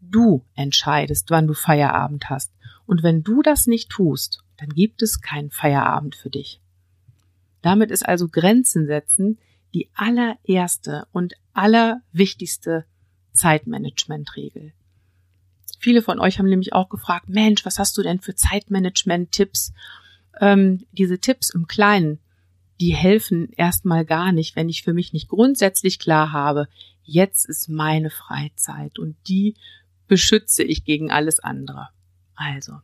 Du 0.00 0.44
entscheidest, 0.54 1.30
wann 1.30 1.48
du 1.48 1.54
Feierabend 1.54 2.30
hast 2.30 2.52
und 2.86 3.02
wenn 3.02 3.24
du 3.24 3.42
das 3.42 3.66
nicht 3.66 3.90
tust, 3.90 4.44
dann 4.58 4.68
gibt 4.68 5.02
es 5.02 5.20
keinen 5.20 5.50
Feierabend 5.50 6.14
für 6.14 6.30
dich. 6.30 6.60
Damit 7.62 7.90
ist 7.90 8.06
also 8.06 8.28
Grenzen 8.28 8.86
setzen 8.86 9.38
die 9.72 9.88
allererste 9.94 11.06
und 11.10 11.34
allerwichtigste 11.52 12.84
Zeitmanagement-Regel. 13.32 14.72
Viele 15.80 16.02
von 16.02 16.20
euch 16.20 16.38
haben 16.38 16.48
nämlich 16.48 16.72
auch 16.72 16.88
gefragt, 16.88 17.28
Mensch, 17.28 17.64
was 17.64 17.78
hast 17.78 17.96
du 17.98 18.02
denn 18.02 18.20
für 18.20 18.34
Zeitmanagement-Tipps? 18.34 19.72
Ähm, 20.40 20.86
diese 20.92 21.18
Tipps 21.18 21.50
im 21.50 21.66
Kleinen, 21.66 22.20
die 22.80 22.94
helfen 22.94 23.50
erstmal 23.56 24.04
gar 24.04 24.32
nicht, 24.32 24.56
wenn 24.56 24.68
ich 24.68 24.82
für 24.82 24.92
mich 24.92 25.12
nicht 25.12 25.28
grundsätzlich 25.28 25.98
klar 25.98 26.32
habe, 26.32 26.68
jetzt 27.02 27.46
ist 27.46 27.68
meine 27.68 28.10
Freizeit 28.10 28.98
und 28.98 29.16
die 29.28 29.54
beschütze 30.08 30.62
ich 30.62 30.84
gegen 30.84 31.10
alles 31.10 31.40
andere. 31.40 31.88
Also, 32.34 32.74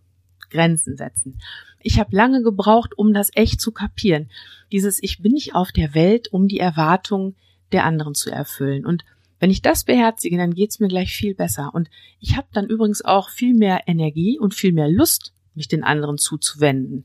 Grenzen 0.50 0.96
setzen. 0.96 1.40
Ich 1.80 1.98
habe 1.98 2.14
lange 2.14 2.42
gebraucht, 2.42 2.96
um 2.96 3.14
das 3.14 3.30
echt 3.34 3.60
zu 3.60 3.72
kapieren. 3.72 4.30
Dieses 4.72 5.02
Ich 5.02 5.22
bin 5.22 5.32
nicht 5.32 5.54
auf 5.54 5.72
der 5.72 5.94
Welt, 5.94 6.28
um 6.32 6.48
die 6.48 6.60
Erwartungen 6.60 7.36
der 7.72 7.84
anderen 7.84 8.14
zu 8.14 8.30
erfüllen. 8.30 8.84
Und 8.84 9.04
wenn 9.38 9.50
ich 9.50 9.62
das 9.62 9.84
beherzige, 9.84 10.36
dann 10.36 10.54
geht's 10.54 10.80
mir 10.80 10.88
gleich 10.88 11.12
viel 11.12 11.34
besser. 11.34 11.70
Und 11.72 11.88
ich 12.20 12.36
habe 12.36 12.48
dann 12.52 12.66
übrigens 12.66 13.02
auch 13.02 13.30
viel 13.30 13.54
mehr 13.54 13.82
Energie 13.86 14.38
und 14.38 14.54
viel 14.54 14.72
mehr 14.72 14.88
Lust, 14.88 15.32
mich 15.54 15.68
den 15.68 15.82
anderen 15.82 16.18
zuzuwenden. 16.18 17.04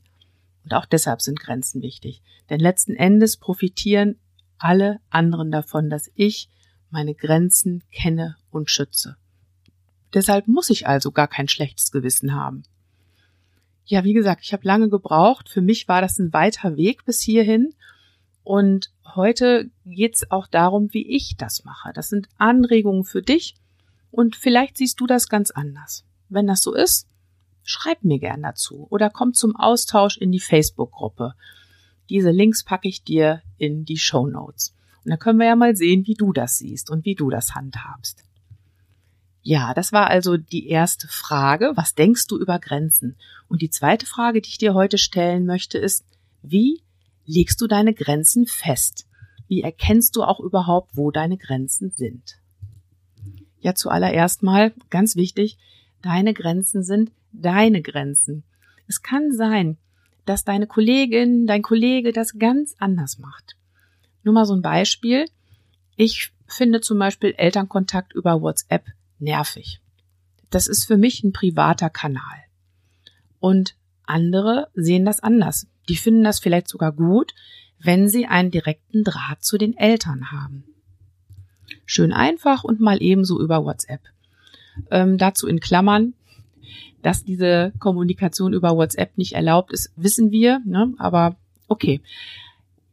Und 0.66 0.74
auch 0.74 0.84
deshalb 0.84 1.22
sind 1.22 1.38
Grenzen 1.38 1.80
wichtig. 1.80 2.22
Denn 2.50 2.58
letzten 2.58 2.96
Endes 2.96 3.36
profitieren 3.36 4.18
alle 4.58 4.98
anderen 5.10 5.52
davon, 5.52 5.90
dass 5.90 6.10
ich 6.16 6.48
meine 6.90 7.14
Grenzen 7.14 7.84
kenne 7.92 8.36
und 8.50 8.68
schütze. 8.68 9.16
Deshalb 10.12 10.48
muss 10.48 10.68
ich 10.68 10.88
also 10.88 11.12
gar 11.12 11.28
kein 11.28 11.46
schlechtes 11.46 11.92
Gewissen 11.92 12.34
haben. 12.34 12.64
Ja, 13.84 14.02
wie 14.02 14.12
gesagt, 14.12 14.42
ich 14.42 14.52
habe 14.52 14.66
lange 14.66 14.88
gebraucht. 14.88 15.48
Für 15.48 15.60
mich 15.60 15.86
war 15.86 16.00
das 16.00 16.18
ein 16.18 16.32
weiter 16.32 16.76
Weg 16.76 17.04
bis 17.04 17.20
hierhin. 17.20 17.72
Und 18.42 18.90
heute 19.14 19.70
geht's 19.84 20.32
auch 20.32 20.48
darum, 20.48 20.92
wie 20.92 21.06
ich 21.06 21.36
das 21.36 21.64
mache. 21.64 21.92
Das 21.94 22.08
sind 22.08 22.28
Anregungen 22.38 23.04
für 23.04 23.22
dich 23.22 23.54
und 24.10 24.34
vielleicht 24.34 24.78
siehst 24.78 24.98
du 24.98 25.06
das 25.06 25.28
ganz 25.28 25.52
anders. 25.52 26.04
Wenn 26.28 26.48
das 26.48 26.60
so 26.60 26.74
ist, 26.74 27.06
schreib 27.66 28.02
mir 28.04 28.18
gern 28.18 28.42
dazu 28.42 28.86
oder 28.88 29.10
komm 29.10 29.34
zum 29.34 29.54
Austausch 29.56 30.16
in 30.16 30.32
die 30.32 30.40
Facebook-Gruppe. 30.40 31.34
Diese 32.08 32.30
Links 32.30 32.64
packe 32.64 32.88
ich 32.88 33.02
dir 33.02 33.42
in 33.58 33.84
die 33.84 33.98
Show 33.98 34.26
Notes. 34.26 34.74
Und 35.04 35.10
dann 35.10 35.18
können 35.18 35.38
wir 35.38 35.46
ja 35.46 35.56
mal 35.56 35.76
sehen, 35.76 36.06
wie 36.06 36.14
du 36.14 36.32
das 36.32 36.58
siehst 36.58 36.90
und 36.90 37.04
wie 37.04 37.14
du 37.14 37.28
das 37.28 37.54
handhabst. 37.54 38.24
Ja, 39.42 39.74
das 39.74 39.92
war 39.92 40.08
also 40.08 40.36
die 40.36 40.68
erste 40.68 41.06
Frage. 41.06 41.72
Was 41.76 41.94
denkst 41.94 42.26
du 42.26 42.38
über 42.38 42.58
Grenzen? 42.58 43.16
Und 43.48 43.62
die 43.62 43.70
zweite 43.70 44.06
Frage, 44.06 44.40
die 44.40 44.48
ich 44.48 44.58
dir 44.58 44.74
heute 44.74 44.98
stellen 44.98 45.46
möchte, 45.46 45.78
ist, 45.78 46.04
wie 46.42 46.82
legst 47.26 47.60
du 47.60 47.66
deine 47.66 47.94
Grenzen 47.94 48.46
fest? 48.46 49.06
Wie 49.48 49.62
erkennst 49.62 50.16
du 50.16 50.22
auch 50.22 50.40
überhaupt, 50.40 50.96
wo 50.96 51.10
deine 51.10 51.36
Grenzen 51.36 51.92
sind? 51.94 52.38
Ja, 53.60 53.74
zuallererst 53.74 54.42
mal, 54.42 54.72
ganz 54.90 55.16
wichtig, 55.16 55.58
deine 56.02 56.34
Grenzen 56.34 56.82
sind 56.82 57.12
deine 57.40 57.82
Grenzen. 57.82 58.44
Es 58.86 59.02
kann 59.02 59.32
sein, 59.32 59.78
dass 60.24 60.44
deine 60.44 60.66
Kollegin, 60.66 61.46
dein 61.46 61.62
Kollege 61.62 62.12
das 62.12 62.38
ganz 62.38 62.74
anders 62.78 63.18
macht. 63.18 63.56
Nur 64.22 64.34
mal 64.34 64.44
so 64.44 64.54
ein 64.54 64.62
Beispiel. 64.62 65.26
Ich 65.96 66.32
finde 66.46 66.80
zum 66.80 66.98
Beispiel 66.98 67.34
Elternkontakt 67.36 68.12
über 68.12 68.40
WhatsApp 68.40 68.86
nervig. 69.18 69.80
Das 70.50 70.66
ist 70.66 70.84
für 70.84 70.96
mich 70.96 71.22
ein 71.22 71.32
privater 71.32 71.90
Kanal. 71.90 72.44
Und 73.40 73.76
andere 74.04 74.68
sehen 74.74 75.04
das 75.04 75.20
anders. 75.20 75.66
Die 75.88 75.96
finden 75.96 76.24
das 76.24 76.38
vielleicht 76.38 76.68
sogar 76.68 76.92
gut, 76.92 77.34
wenn 77.78 78.08
sie 78.08 78.26
einen 78.26 78.50
direkten 78.50 79.04
Draht 79.04 79.44
zu 79.44 79.58
den 79.58 79.76
Eltern 79.76 80.32
haben. 80.32 80.64
Schön 81.84 82.12
einfach 82.12 82.64
und 82.64 82.80
mal 82.80 83.02
ebenso 83.02 83.40
über 83.40 83.64
WhatsApp. 83.64 84.00
Ähm, 84.90 85.18
dazu 85.18 85.46
in 85.46 85.60
Klammern, 85.60 86.14
dass 87.02 87.24
diese 87.24 87.72
Kommunikation 87.78 88.52
über 88.52 88.76
WhatsApp 88.76 89.16
nicht 89.16 89.34
erlaubt 89.34 89.72
ist, 89.72 89.92
wissen 89.96 90.30
wir, 90.30 90.60
ne? 90.64 90.92
aber 90.98 91.36
okay. 91.68 92.00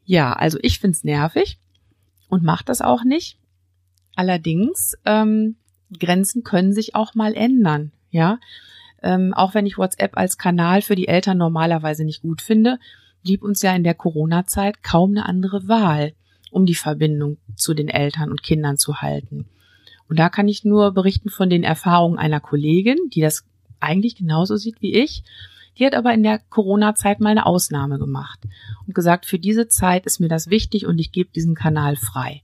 Ja, 0.06 0.34
also 0.34 0.58
ich 0.62 0.80
find's 0.80 1.03
nervig 1.03 1.58
und 2.30 2.44
mache 2.44 2.65
das 2.65 2.82
auch 2.82 3.03
nicht. 3.03 3.38
Allerdings 4.15 4.98
ähm, 5.06 5.56
Grenzen 6.00 6.44
können 6.44 6.74
sich 6.74 6.96
auch 6.96 7.15
mal 7.15 7.34
ändern, 7.34 7.92
ja. 8.12 8.39
Ähm, 9.01 9.34
auch 9.34 9.53
wenn 9.53 9.65
ich 9.65 9.77
WhatsApp 9.77 10.18
als 10.18 10.38
Kanal 10.38 10.82
für 10.82 10.96
die 10.96 11.08
Eltern 11.10 11.38
normalerweise 11.38 12.06
nicht 12.06 12.22
gut 12.22 12.42
finde, 12.42 12.80
blieb 13.24 13.44
uns 13.44 13.62
ja 13.62 13.75
in 13.75 13.84
der 13.84 13.96
Corona-Zeit 13.96 14.82
kaum 14.84 15.12
eine 15.12 15.25
andere 15.25 15.68
Wahl, 15.68 16.13
um 16.51 16.65
die 16.65 16.75
Verbindung 16.75 17.38
zu 17.56 17.74
den 17.74 17.89
Eltern 17.89 18.32
und 18.32 18.44
Kindern 18.44 18.77
zu 18.77 19.01
halten. 19.01 19.46
Und 20.08 20.20
da 20.20 20.30
kann 20.30 20.48
ich 20.48 20.63
nur 20.63 20.92
berichten 20.92 21.30
von 21.30 21.50
den 21.50 21.63
Erfahrungen 21.63 22.20
einer 22.20 22.39
Kollegin, 22.39 22.98
die 23.13 23.22
das 23.22 23.46
eigentlich 23.84 24.16
genauso 24.16 24.58
sieht 24.58 24.82
wie 24.82 24.94
ich. 24.94 25.24
Die 25.78 25.86
hat 25.86 25.96
aber 25.96 26.13
in 26.13 26.24
der 26.24 26.40
Corona-Zeit 26.40 27.20
mal 27.20 27.30
eine 27.30 27.46
Ausnahme 27.46 27.98
gemacht 27.98 28.40
und 28.86 28.94
gesagt, 28.94 29.25
für 29.25 29.40
diese 29.40 29.68
Zeit 29.68 30.06
ist 30.06 30.20
mir 30.20 30.30
das 30.30 30.50
wichtig 30.50 30.86
und 30.86 31.00
ich 31.00 31.12
gebe 31.12 31.32
diesen 31.32 31.56
Kanal 31.56 31.96
frei. 31.96 32.44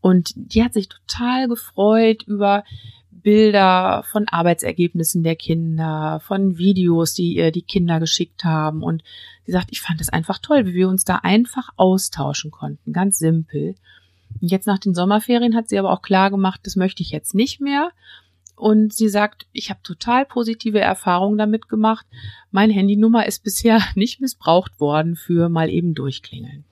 Und 0.00 0.32
die 0.36 0.62
hat 0.62 0.74
sich 0.74 0.88
total 0.88 1.48
gefreut 1.48 2.22
über 2.24 2.64
Bilder 3.10 4.04
von 4.10 4.28
Arbeitsergebnissen 4.28 5.22
der 5.22 5.34
Kinder, 5.34 6.20
von 6.20 6.58
Videos, 6.58 7.14
die 7.14 7.36
ihr 7.36 7.50
die 7.50 7.62
Kinder 7.62 7.98
geschickt 7.98 8.44
haben. 8.44 8.82
Und 8.82 9.02
sie 9.46 9.52
sagt, 9.52 9.68
ich 9.72 9.80
fand 9.80 10.00
es 10.00 10.10
einfach 10.10 10.38
toll, 10.38 10.66
wie 10.66 10.74
wir 10.74 10.88
uns 10.88 11.04
da 11.04 11.16
einfach 11.22 11.70
austauschen 11.76 12.50
konnten. 12.50 12.92
Ganz 12.92 13.18
simpel. 13.18 13.76
Und 14.40 14.50
jetzt 14.50 14.66
nach 14.66 14.78
den 14.78 14.94
Sommerferien 14.94 15.56
hat 15.56 15.70
sie 15.70 15.78
aber 15.78 15.90
auch 15.90 16.02
klar 16.02 16.30
gemacht, 16.30 16.60
das 16.64 16.76
möchte 16.76 17.02
ich 17.02 17.10
jetzt 17.10 17.34
nicht 17.34 17.60
mehr. 17.62 17.90
Und 18.64 18.94
sie 18.94 19.10
sagt, 19.10 19.46
ich 19.52 19.68
habe 19.68 19.80
total 19.82 20.24
positive 20.24 20.80
Erfahrungen 20.80 21.36
damit 21.36 21.68
gemacht. 21.68 22.06
Meine 22.50 22.72
Handynummer 22.72 23.26
ist 23.26 23.44
bisher 23.44 23.82
nicht 23.94 24.22
missbraucht 24.22 24.80
worden 24.80 25.16
für 25.16 25.50
mal 25.50 25.68
eben 25.68 25.92
durchklingeln. 25.92 26.64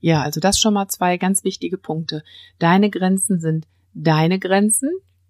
Ja, 0.00 0.22
also 0.22 0.40
das 0.40 0.58
schon 0.58 0.72
mal 0.72 0.88
zwei 0.88 1.18
ganz 1.18 1.44
wichtige 1.44 1.76
Punkte. 1.76 2.24
Deine 2.58 2.88
Grenzen 2.88 3.38
sind 3.38 3.66
deine 3.92 4.38
Grenzen, 4.38 4.88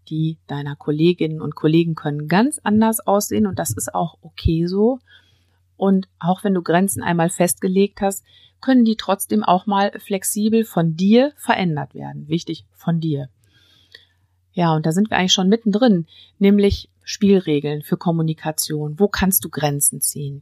die 0.08 0.38
deiner 0.46 0.76
Kolleginnen 0.76 1.40
und 1.40 1.56
Kollegen 1.56 1.96
können 1.96 2.28
ganz 2.28 2.60
anders 2.62 3.04
aussehen 3.04 3.48
und 3.48 3.58
das 3.58 3.72
ist 3.72 3.96
auch 3.96 4.18
okay 4.22 4.68
so. 4.68 5.00
Und 5.76 6.08
auch 6.20 6.44
wenn 6.44 6.54
du 6.54 6.62
Grenzen 6.62 7.02
einmal 7.02 7.30
festgelegt 7.30 8.00
hast, 8.00 8.24
können 8.60 8.84
die 8.84 8.96
trotzdem 8.96 9.42
auch 9.42 9.66
mal 9.66 9.90
flexibel 9.98 10.64
von 10.64 10.94
dir 10.94 11.32
verändert 11.34 11.96
werden. 11.96 12.28
Wichtig, 12.28 12.64
von 12.76 13.00
dir. 13.00 13.28
Ja, 14.56 14.74
und 14.74 14.86
da 14.86 14.92
sind 14.92 15.10
wir 15.10 15.18
eigentlich 15.18 15.34
schon 15.34 15.50
mittendrin, 15.50 16.06
nämlich 16.38 16.88
Spielregeln 17.04 17.82
für 17.82 17.98
Kommunikation. 17.98 18.98
Wo 18.98 19.06
kannst 19.06 19.44
du 19.44 19.50
Grenzen 19.50 20.00
ziehen? 20.00 20.40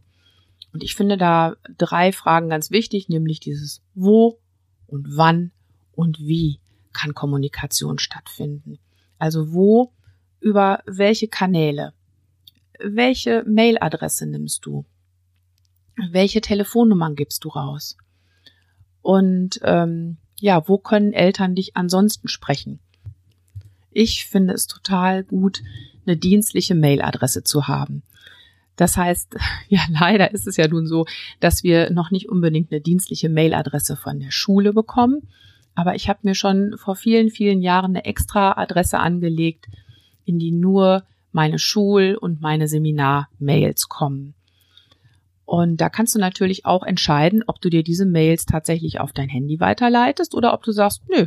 Und 0.73 0.85
ich 0.85 0.94
finde 0.94 1.16
da 1.16 1.56
drei 1.78 2.12
Fragen 2.12 2.49
ganz 2.49 2.71
wichtig, 2.71 3.09
nämlich 3.09 3.40
dieses 3.40 3.83
Wo 3.97 4.38
und 4.87 5.16
wann 5.16 5.50
und 5.90 6.21
wie 6.21 6.61
kann 6.92 7.12
Kommunikation 7.12 7.99
stattfinden. 7.99 8.78
Also 9.18 9.52
wo, 9.52 9.92
über 10.38 10.85
welche 10.87 11.26
Kanäle, 11.26 11.92
welche 12.78 13.42
Mailadresse 13.49 14.26
nimmst 14.26 14.64
du, 14.64 14.85
welche 15.97 16.40
Telefonnummern 16.40 17.16
gibst 17.16 17.42
du 17.44 17.49
raus 17.49 17.97
und 19.02 19.59
ähm, 19.64 20.18
ja, 20.38 20.68
wo 20.68 20.78
können 20.78 21.12
Eltern 21.12 21.56
dich 21.56 21.76
ansonsten 21.76 22.28
sprechen? 22.28 22.78
Ich 23.94 24.26
finde 24.26 24.52
es 24.52 24.66
total 24.66 25.24
gut, 25.24 25.62
eine 26.04 26.16
dienstliche 26.16 26.74
Mailadresse 26.74 27.44
zu 27.44 27.68
haben. 27.68 28.02
Das 28.76 28.96
heißt, 28.96 29.36
ja, 29.68 29.80
leider 29.88 30.32
ist 30.32 30.46
es 30.46 30.56
ja 30.56 30.68
nun 30.68 30.86
so, 30.86 31.06
dass 31.40 31.62
wir 31.62 31.90
noch 31.90 32.10
nicht 32.10 32.28
unbedingt 32.28 32.72
eine 32.72 32.80
dienstliche 32.80 33.28
Mailadresse 33.28 33.96
von 33.96 34.20
der 34.20 34.32
Schule 34.32 34.72
bekommen. 34.72 35.22
Aber 35.76 35.94
ich 35.94 36.08
habe 36.08 36.20
mir 36.22 36.34
schon 36.34 36.76
vor 36.76 36.96
vielen, 36.96 37.30
vielen 37.30 37.62
Jahren 37.62 37.92
eine 37.92 38.04
extra 38.04 38.58
Adresse 38.58 38.98
angelegt, 38.98 39.66
in 40.24 40.38
die 40.38 40.52
nur 40.52 41.04
meine 41.32 41.58
Schul- 41.58 42.16
und 42.20 42.40
meine 42.40 42.68
Seminar-Mails 42.68 43.88
kommen. 43.88 44.34
Und 45.44 45.80
da 45.80 45.88
kannst 45.88 46.14
du 46.14 46.18
natürlich 46.18 46.64
auch 46.64 46.84
entscheiden, 46.84 47.42
ob 47.46 47.60
du 47.60 47.70
dir 47.70 47.82
diese 47.82 48.06
Mails 48.06 48.46
tatsächlich 48.46 49.00
auf 49.00 49.12
dein 49.12 49.28
Handy 49.28 49.60
weiterleitest 49.60 50.34
oder 50.34 50.54
ob 50.54 50.62
du 50.62 50.72
sagst, 50.72 51.02
nö, 51.08 51.26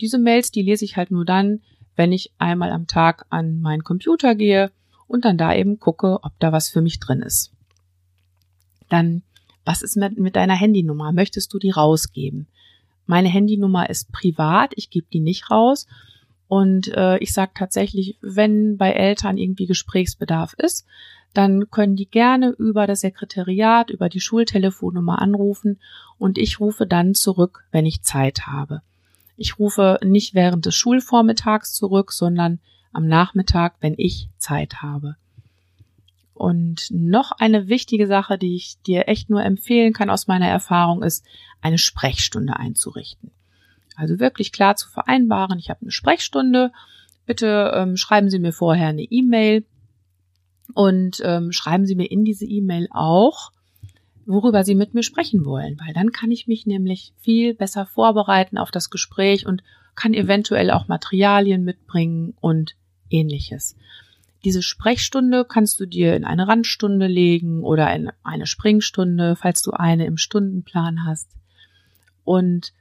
diese 0.00 0.18
Mails, 0.18 0.50
die 0.50 0.62
lese 0.62 0.84
ich 0.84 0.96
halt 0.96 1.10
nur 1.10 1.24
dann, 1.24 1.60
wenn 1.96 2.12
ich 2.12 2.32
einmal 2.38 2.70
am 2.70 2.86
Tag 2.86 3.26
an 3.30 3.60
meinen 3.60 3.84
Computer 3.84 4.34
gehe 4.34 4.70
und 5.06 5.24
dann 5.24 5.38
da 5.38 5.54
eben 5.54 5.78
gucke, 5.78 6.18
ob 6.22 6.32
da 6.38 6.52
was 6.52 6.68
für 6.68 6.80
mich 6.80 7.00
drin 7.00 7.20
ist. 7.20 7.52
Dann, 8.88 9.22
was 9.64 9.82
ist 9.82 9.96
mit, 9.96 10.18
mit 10.18 10.36
deiner 10.36 10.54
Handynummer? 10.54 11.12
Möchtest 11.12 11.52
du 11.52 11.58
die 11.58 11.70
rausgeben? 11.70 12.46
Meine 13.06 13.28
Handynummer 13.28 13.90
ist 13.90 14.12
privat, 14.12 14.72
ich 14.76 14.90
gebe 14.90 15.06
die 15.12 15.20
nicht 15.20 15.50
raus. 15.50 15.86
Und 16.46 16.88
äh, 16.88 17.18
ich 17.18 17.32
sage 17.32 17.52
tatsächlich, 17.54 18.18
wenn 18.20 18.76
bei 18.76 18.92
Eltern 18.92 19.38
irgendwie 19.38 19.66
Gesprächsbedarf 19.66 20.54
ist, 20.54 20.86
dann 21.32 21.70
können 21.70 21.96
die 21.96 22.08
gerne 22.08 22.50
über 22.50 22.86
das 22.86 23.00
Sekretariat, 23.00 23.90
über 23.90 24.08
die 24.08 24.20
Schultelefonnummer 24.20 25.20
anrufen 25.20 25.80
und 26.18 26.38
ich 26.38 26.58
rufe 26.58 26.86
dann 26.86 27.14
zurück, 27.14 27.64
wenn 27.70 27.86
ich 27.86 28.02
Zeit 28.02 28.46
habe. 28.46 28.82
Ich 29.42 29.58
rufe 29.58 29.98
nicht 30.04 30.34
während 30.34 30.66
des 30.66 30.74
Schulvormittags 30.74 31.72
zurück, 31.72 32.12
sondern 32.12 32.60
am 32.92 33.06
Nachmittag, 33.06 33.76
wenn 33.80 33.94
ich 33.96 34.28
Zeit 34.36 34.82
habe. 34.82 35.16
Und 36.34 36.88
noch 36.90 37.32
eine 37.32 37.66
wichtige 37.66 38.06
Sache, 38.06 38.36
die 38.36 38.54
ich 38.54 38.82
dir 38.82 39.08
echt 39.08 39.30
nur 39.30 39.42
empfehlen 39.42 39.94
kann 39.94 40.10
aus 40.10 40.26
meiner 40.26 40.46
Erfahrung, 40.46 41.02
ist, 41.02 41.24
eine 41.62 41.78
Sprechstunde 41.78 42.58
einzurichten. 42.58 43.30
Also 43.96 44.20
wirklich 44.20 44.52
klar 44.52 44.76
zu 44.76 44.90
vereinbaren, 44.90 45.58
ich 45.58 45.70
habe 45.70 45.80
eine 45.80 45.90
Sprechstunde, 45.90 46.70
bitte 47.24 47.72
ähm, 47.74 47.96
schreiben 47.96 48.28
Sie 48.28 48.40
mir 48.40 48.52
vorher 48.52 48.88
eine 48.88 49.04
E-Mail 49.04 49.64
und 50.74 51.22
ähm, 51.24 51.50
schreiben 51.52 51.86
Sie 51.86 51.94
mir 51.94 52.10
in 52.10 52.26
diese 52.26 52.44
E-Mail 52.44 52.88
auch, 52.90 53.52
worüber 54.30 54.64
Sie 54.64 54.74
mit 54.74 54.94
mir 54.94 55.02
sprechen 55.02 55.44
wollen, 55.44 55.78
weil 55.84 55.92
dann 55.92 56.12
kann 56.12 56.30
ich 56.30 56.46
mich 56.46 56.66
nämlich 56.66 57.12
viel 57.20 57.54
besser 57.54 57.86
vorbereiten 57.86 58.58
auf 58.58 58.70
das 58.70 58.90
Gespräch 58.90 59.46
und 59.46 59.62
kann 59.94 60.14
eventuell 60.14 60.70
auch 60.70 60.88
Materialien 60.88 61.64
mitbringen 61.64 62.34
und 62.40 62.76
ähnliches. 63.10 63.76
Diese 64.44 64.62
Sprechstunde 64.62 65.44
kannst 65.44 65.78
du 65.80 65.86
dir 65.86 66.16
in 66.16 66.24
eine 66.24 66.48
Randstunde 66.48 67.06
legen 67.06 67.62
oder 67.62 67.94
in 67.94 68.10
eine 68.22 68.46
Springstunde, 68.46 69.36
falls 69.36 69.60
du 69.62 69.72
eine 69.72 70.06
im 70.06 70.16
Stundenplan 70.16 71.04
hast. 71.04 71.28
Und 72.24 72.72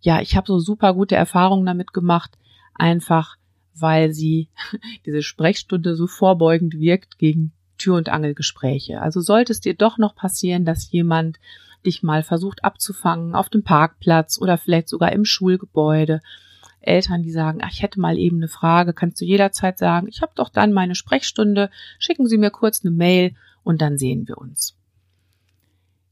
ja, 0.00 0.20
ich 0.20 0.36
habe 0.36 0.46
so 0.46 0.58
super 0.58 0.94
gute 0.94 1.16
Erfahrungen 1.16 1.66
damit 1.66 1.92
gemacht, 1.92 2.38
einfach 2.74 3.36
weil 3.74 4.12
sie 4.12 4.48
diese 5.06 5.22
Sprechstunde 5.22 5.96
so 5.96 6.06
vorbeugend 6.06 6.78
wirkt 6.78 7.18
gegen 7.18 7.52
Tür- 7.78 7.96
und 7.96 8.08
Angelgespräche. 8.08 9.00
Also 9.00 9.20
sollte 9.20 9.52
es 9.52 9.60
dir 9.60 9.74
doch 9.74 9.98
noch 9.98 10.14
passieren, 10.14 10.64
dass 10.64 10.90
jemand 10.90 11.38
dich 11.84 12.02
mal 12.02 12.22
versucht 12.22 12.64
abzufangen 12.64 13.34
auf 13.34 13.48
dem 13.48 13.62
Parkplatz 13.62 14.38
oder 14.40 14.58
vielleicht 14.58 14.88
sogar 14.88 15.12
im 15.12 15.24
Schulgebäude. 15.24 16.22
Eltern, 16.80 17.22
die 17.22 17.30
sagen, 17.30 17.60
ach, 17.62 17.70
ich 17.72 17.82
hätte 17.82 18.00
mal 18.00 18.18
eben 18.18 18.36
eine 18.36 18.48
Frage, 18.48 18.92
kannst 18.92 19.20
du 19.20 19.24
jederzeit 19.24 19.78
sagen, 19.78 20.06
ich 20.08 20.22
habe 20.22 20.32
doch 20.34 20.50
dann 20.50 20.72
meine 20.72 20.94
Sprechstunde, 20.94 21.70
schicken 21.98 22.26
Sie 22.26 22.38
mir 22.38 22.50
kurz 22.50 22.84
eine 22.84 22.90
Mail 22.90 23.34
und 23.62 23.80
dann 23.80 23.96
sehen 23.96 24.28
wir 24.28 24.38
uns. 24.38 24.76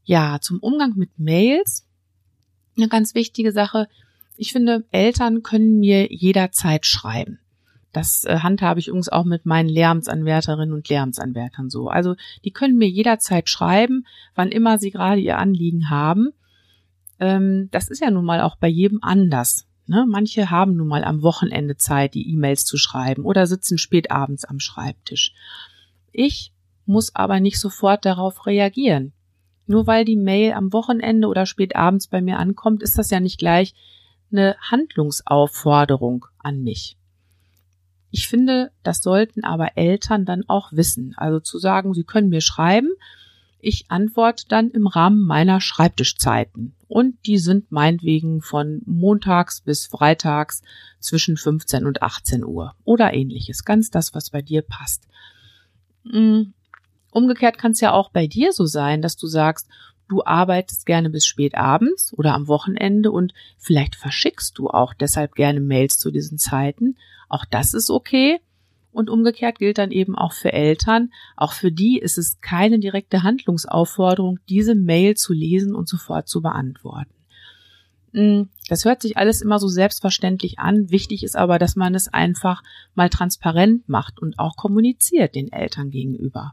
Ja, 0.05 0.39
zum 0.41 0.59
Umgang 0.61 0.95
mit 0.97 1.19
Mails, 1.19 1.87
eine 2.77 2.89
ganz 2.89 3.15
wichtige 3.15 3.53
Sache. 3.53 3.89
Ich 4.37 4.53
finde, 4.53 4.85
Eltern 4.91 5.43
können 5.43 5.79
mir 5.79 6.11
jederzeit 6.11 6.87
schreiben. 6.87 7.39
Das 7.93 8.25
äh, 8.25 8.39
handhabe 8.39 8.81
ich 8.81 8.89
übrigens 8.89 9.11
auch 9.11 9.25
mit 9.25 9.45
meinen 9.45 9.69
Lehramtsanwärterinnen 9.69 10.75
und 10.75 10.89
Lehramtsanwärtern 10.89 11.69
so. 11.69 11.89
Also 11.89 12.15
die 12.45 12.51
können 12.51 12.79
mir 12.79 12.89
jederzeit 12.89 13.49
schreiben, 13.49 14.07
wann 14.35 14.51
immer 14.51 14.79
sie 14.79 14.91
gerade 14.91 15.21
ihr 15.21 15.39
Anliegen 15.39 15.91
haben. 15.91 16.31
Ähm, 17.21 17.69
das 17.71 17.89
ist 17.89 18.01
ja 18.01 18.11
nun 18.11 18.25
mal 18.25 18.41
auch 18.41 18.57
bei 18.57 18.69
jedem 18.69 19.03
anders. 19.03 19.67
Ne? 19.87 20.07
Manche 20.09 20.51
haben 20.51 20.77
nun 20.77 20.89
mal 20.89 21.05
am 21.05 21.23
Wochenende 21.23 21.77
Zeit, 21.77 22.15
die 22.15 22.31
E-Mails 22.31 22.65
zu 22.65 22.79
schreiben 22.79 23.25
oder 23.25 23.47
sitzen 23.47 23.79
spät 23.79 24.11
abends 24.11 24.45
am 24.45 24.59
Schreibtisch. 24.59 25.35
Ich 26.13 26.53
muss 26.87 27.15
aber 27.15 27.41
nicht 27.41 27.61
sofort 27.61 28.05
darauf 28.05 28.47
reagieren. 28.47 29.13
Nur 29.67 29.87
weil 29.87 30.05
die 30.05 30.17
Mail 30.17 30.53
am 30.53 30.73
Wochenende 30.73 31.29
oder 31.29 31.47
spät 31.47 31.77
abends 31.77 32.09
bei 32.09 32.21
mir 32.21 32.39
ankommt, 32.39 32.83
ist 32.83 32.99
das 32.99 33.11
ja 33.11 33.21
nicht 33.21 33.39
gleich 33.39 33.75
eine 34.31 34.57
Handlungsaufforderung 34.61 36.27
an 36.39 36.63
mich. 36.63 36.97
Ich 38.13 38.29
finde, 38.29 38.71
das 38.83 39.03
sollten 39.03 39.43
aber 39.43 39.79
Eltern 39.79 40.27
dann 40.27 40.45
auch 40.47 40.71
wissen. 40.73 41.15
Also 41.17 41.41
zu 41.41 41.59
sagen, 41.59 41.95
sie 41.95 42.05
können 42.05 42.29
mir 42.29 42.43
schreiben, 42.43 42.91
ich 43.59 43.87
antworte 43.91 44.45
dann 44.49 44.71
im 44.71 44.87
Rahmen 44.87 45.23
meiner 45.23 45.63
Schreibtischzeiten. 45.63 46.75
Und 46.89 47.15
die 47.25 47.39
sind 47.39 47.73
meinetwegen 47.73 48.43
von 48.43 48.83
montags 48.85 49.63
bis 49.63 49.87
freitags 49.87 50.63
zwischen 51.01 51.39
15 51.39 51.87
und 51.87 52.03
18 52.03 52.45
Uhr 52.45 52.75
oder 52.85 53.15
ähnliches. 53.15 53.65
Ganz 53.65 53.91
das, 53.91 54.15
was 54.15 54.29
bei 54.29 54.43
dir 54.43 54.61
passt. 54.61 55.09
Hm, 56.05 56.53
umgekehrt 57.13 57.57
kann 57.57 57.73
es 57.73 57.81
ja 57.81 57.93
auch 57.93 58.11
bei 58.11 58.27
dir 58.27 58.53
so 58.53 58.67
sein, 58.67 59.01
dass 59.01 59.17
du 59.17 59.27
sagst, 59.27 59.69
du 60.09 60.23
arbeitest 60.23 60.85
gerne 60.85 61.09
bis 61.09 61.25
spät 61.25 61.55
abends 61.55 62.13
oder 62.13 62.35
am 62.35 62.47
Wochenende 62.47 63.11
und 63.11 63.33
vielleicht 63.57 63.95
verschickst 63.95 64.59
du 64.59 64.69
auch 64.69 64.93
deshalb 64.93 65.35
gerne 65.35 65.61
Mails 65.61 65.99
zu 65.99 66.11
diesen 66.11 66.37
Zeiten. 66.37 66.97
Auch 67.33 67.47
das 67.47 67.73
ist 67.73 67.91
okay. 67.91 68.41
Und 68.93 69.09
umgekehrt 69.09 69.59
gilt 69.59 69.79
dann 69.79 69.91
eben 69.91 70.15
auch 70.15 70.35
für 70.35 70.53
Eltern. 70.53 71.11
Auch 71.35 71.55
für 71.55 71.73
die 71.73 71.99
ist 71.99 72.19
es 72.19 72.43
keine 72.43 72.79
direkte 72.79 73.23
Handlungsaufforderung, 73.23 74.39
diese 74.51 74.75
Mail 74.75 75.17
zu 75.17 75.33
lesen 75.33 75.75
und 75.75 75.89
sofort 75.89 76.29
zu 76.29 76.43
beantworten. 76.43 77.15
Hm, 78.13 78.51
das 78.69 78.85
hört 78.85 79.01
sich 79.01 79.17
alles 79.17 79.41
immer 79.41 79.59
so 79.59 79.69
selbstverständlich 79.69 80.59
an. 80.59 80.91
Wichtig 80.91 81.25
ist 81.25 81.35
aber, 81.35 81.59
dass 81.59 81.75
man 81.75 81.95
es 81.95 82.09
einfach 82.09 82.63
mal 82.95 83.09
transparent 83.09 83.89
macht 83.89 84.21
und 84.21 84.39
auch 84.39 84.57
kommuniziert 84.57 85.35
den 85.35 85.51
Eltern 85.51 85.91
gegenüber. 85.91 86.53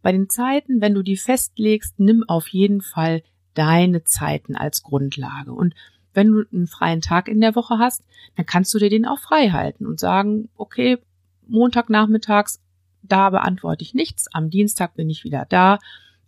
Bei 0.00 0.12
den 0.12 0.30
Zeiten, 0.30 0.80
wenn 0.80 0.94
du 0.94 1.02
die 1.02 1.18
festlegst, 1.18 2.00
nimm 2.00 2.24
auf 2.26 2.48
jeden 2.48 2.80
Fall 2.80 3.22
deine 3.52 4.04
Zeiten 4.04 4.56
als 4.56 4.82
Grundlage. 4.82 5.52
Und 5.52 5.74
wenn 6.16 6.32
du 6.32 6.44
einen 6.52 6.66
freien 6.66 7.02
Tag 7.02 7.28
in 7.28 7.40
der 7.40 7.54
Woche 7.54 7.78
hast, 7.78 8.02
dann 8.34 8.46
kannst 8.46 8.72
du 8.74 8.78
dir 8.78 8.90
den 8.90 9.06
auch 9.06 9.18
frei 9.18 9.50
halten 9.50 9.86
und 9.86 10.00
sagen, 10.00 10.48
okay, 10.56 10.98
Montagnachmittags, 11.46 12.60
da 13.02 13.30
beantworte 13.30 13.82
ich 13.82 13.94
nichts, 13.94 14.26
am 14.32 14.50
Dienstag 14.50 14.94
bin 14.94 15.10
ich 15.10 15.22
wieder 15.22 15.46
da, 15.48 15.78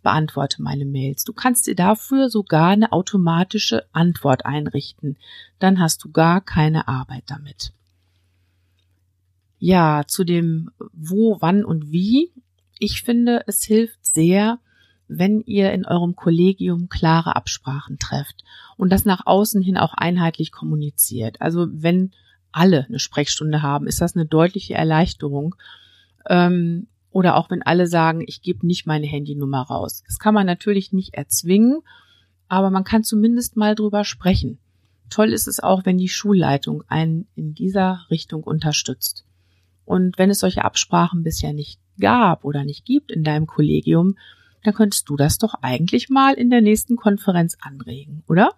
beantworte 0.01 0.61
meine 0.61 0.85
Mails. 0.85 1.23
Du 1.25 1.33
kannst 1.33 1.67
dir 1.67 1.75
dafür 1.75 2.29
sogar 2.29 2.69
eine 2.69 2.93
automatische 2.93 3.83
Antwort 3.91 4.45
einrichten. 4.45 5.17
Dann 5.57 5.79
hast 5.79 6.03
du 6.03 6.11
gar 6.11 6.39
keine 6.39 6.87
Arbeit 6.87 7.23
damit. 7.27 7.73
Ja, 9.57 10.03
zu 10.07 10.23
dem 10.23 10.71
wo, 10.93 11.37
wann 11.41 11.65
und 11.65 11.91
wie 11.91 12.31
ich 12.77 13.01
finde, 13.01 13.43
es 13.45 13.63
hilft 13.63 14.05
sehr, 14.05 14.59
wenn 15.09 15.41
ihr 15.41 15.73
in 15.73 15.85
eurem 15.85 16.15
Kollegium 16.15 16.87
klare 16.87 17.35
Absprachen 17.35 17.97
trefft 17.97 18.43
und 18.77 18.91
das 18.91 19.05
nach 19.05 19.25
außen 19.25 19.61
hin 19.61 19.77
auch 19.77 19.93
einheitlich 19.93 20.51
kommuniziert. 20.51 21.41
Also 21.41 21.67
wenn 21.71 22.11
alle 22.51 22.85
eine 22.85 22.99
Sprechstunde 22.99 23.61
haben, 23.61 23.87
ist 23.87 24.01
das 24.01 24.15
eine 24.15 24.25
deutliche 24.25 24.75
Erleichterung. 24.75 25.55
Ähm, 26.27 26.87
oder 27.11 27.35
auch 27.37 27.49
wenn 27.49 27.63
alle 27.63 27.87
sagen, 27.87 28.23
ich 28.25 28.43
gebe 28.43 28.65
nicht 28.67 28.85
meine 28.85 29.07
Handynummer 29.07 29.63
raus. 29.63 30.03
Das 30.05 30.19
kann 30.19 30.35
man 30.35 30.45
natürlich 30.45 30.93
nicht 30.93 31.15
erzwingen, 31.15 31.81
aber 32.47 32.69
man 32.69 32.83
kann 32.83 33.03
zumindest 33.03 33.57
mal 33.57 33.73
drüber 33.73 34.05
sprechen. 34.05 34.59
Toll 35.09 35.33
ist 35.33 35.47
es 35.47 35.59
auch, 35.59 35.85
wenn 35.85 35.97
die 35.97 36.09
Schulleitung 36.09 36.83
einen 36.87 37.27
in 37.35 37.55
dieser 37.55 38.05
Richtung 38.11 38.43
unterstützt. 38.43 39.25
Und 39.85 40.19
wenn 40.19 40.29
es 40.29 40.39
solche 40.39 40.63
Absprachen 40.63 41.23
bisher 41.23 41.51
nicht 41.51 41.79
gab 41.99 42.45
oder 42.45 42.63
nicht 42.63 42.85
gibt 42.85 43.11
in 43.11 43.23
deinem 43.23 43.47
Kollegium, 43.47 44.15
dann 44.63 44.73
könntest 44.73 45.09
du 45.09 45.15
das 45.15 45.37
doch 45.37 45.55
eigentlich 45.61 46.09
mal 46.09 46.33
in 46.33 46.49
der 46.49 46.61
nächsten 46.61 46.95
Konferenz 46.95 47.57
anregen, 47.61 48.23
oder? 48.27 48.53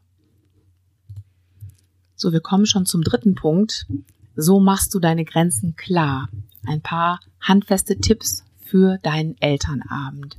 So, 2.16 2.32
wir 2.32 2.42
kommen 2.42 2.66
schon 2.66 2.86
zum 2.86 3.02
dritten 3.02 3.36
Punkt. 3.36 3.88
So 4.36 4.60
machst 4.60 4.94
du 4.94 5.00
deine 5.00 5.26
Grenzen 5.26 5.76
klar. 5.76 6.30
Ein 6.66 6.82
paar 6.82 7.20
handfeste 7.40 7.98
Tipps 8.00 8.44
für 8.60 8.98
deinen 9.00 9.36
Elternabend. 9.40 10.38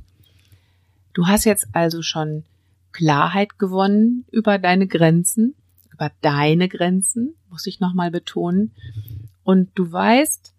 Du 1.13 1.27
hast 1.27 1.43
jetzt 1.45 1.67
also 1.73 2.01
schon 2.01 2.43
Klarheit 2.91 3.59
gewonnen 3.59 4.25
über 4.31 4.57
deine 4.57 4.87
Grenzen, 4.87 5.55
über 5.91 6.11
deine 6.21 6.69
Grenzen, 6.69 7.35
muss 7.49 7.67
ich 7.67 7.79
nochmal 7.79 8.11
betonen. 8.11 8.71
und 9.43 9.69
du 9.75 9.91
weißt, 9.91 10.53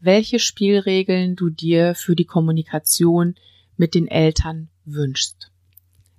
welche 0.00 0.38
Spielregeln 0.38 1.36
du 1.36 1.50
dir 1.50 1.94
für 1.94 2.16
die 2.16 2.24
Kommunikation 2.24 3.36
mit 3.76 3.94
den 3.94 4.06
Eltern 4.06 4.68
wünschst. 4.84 5.50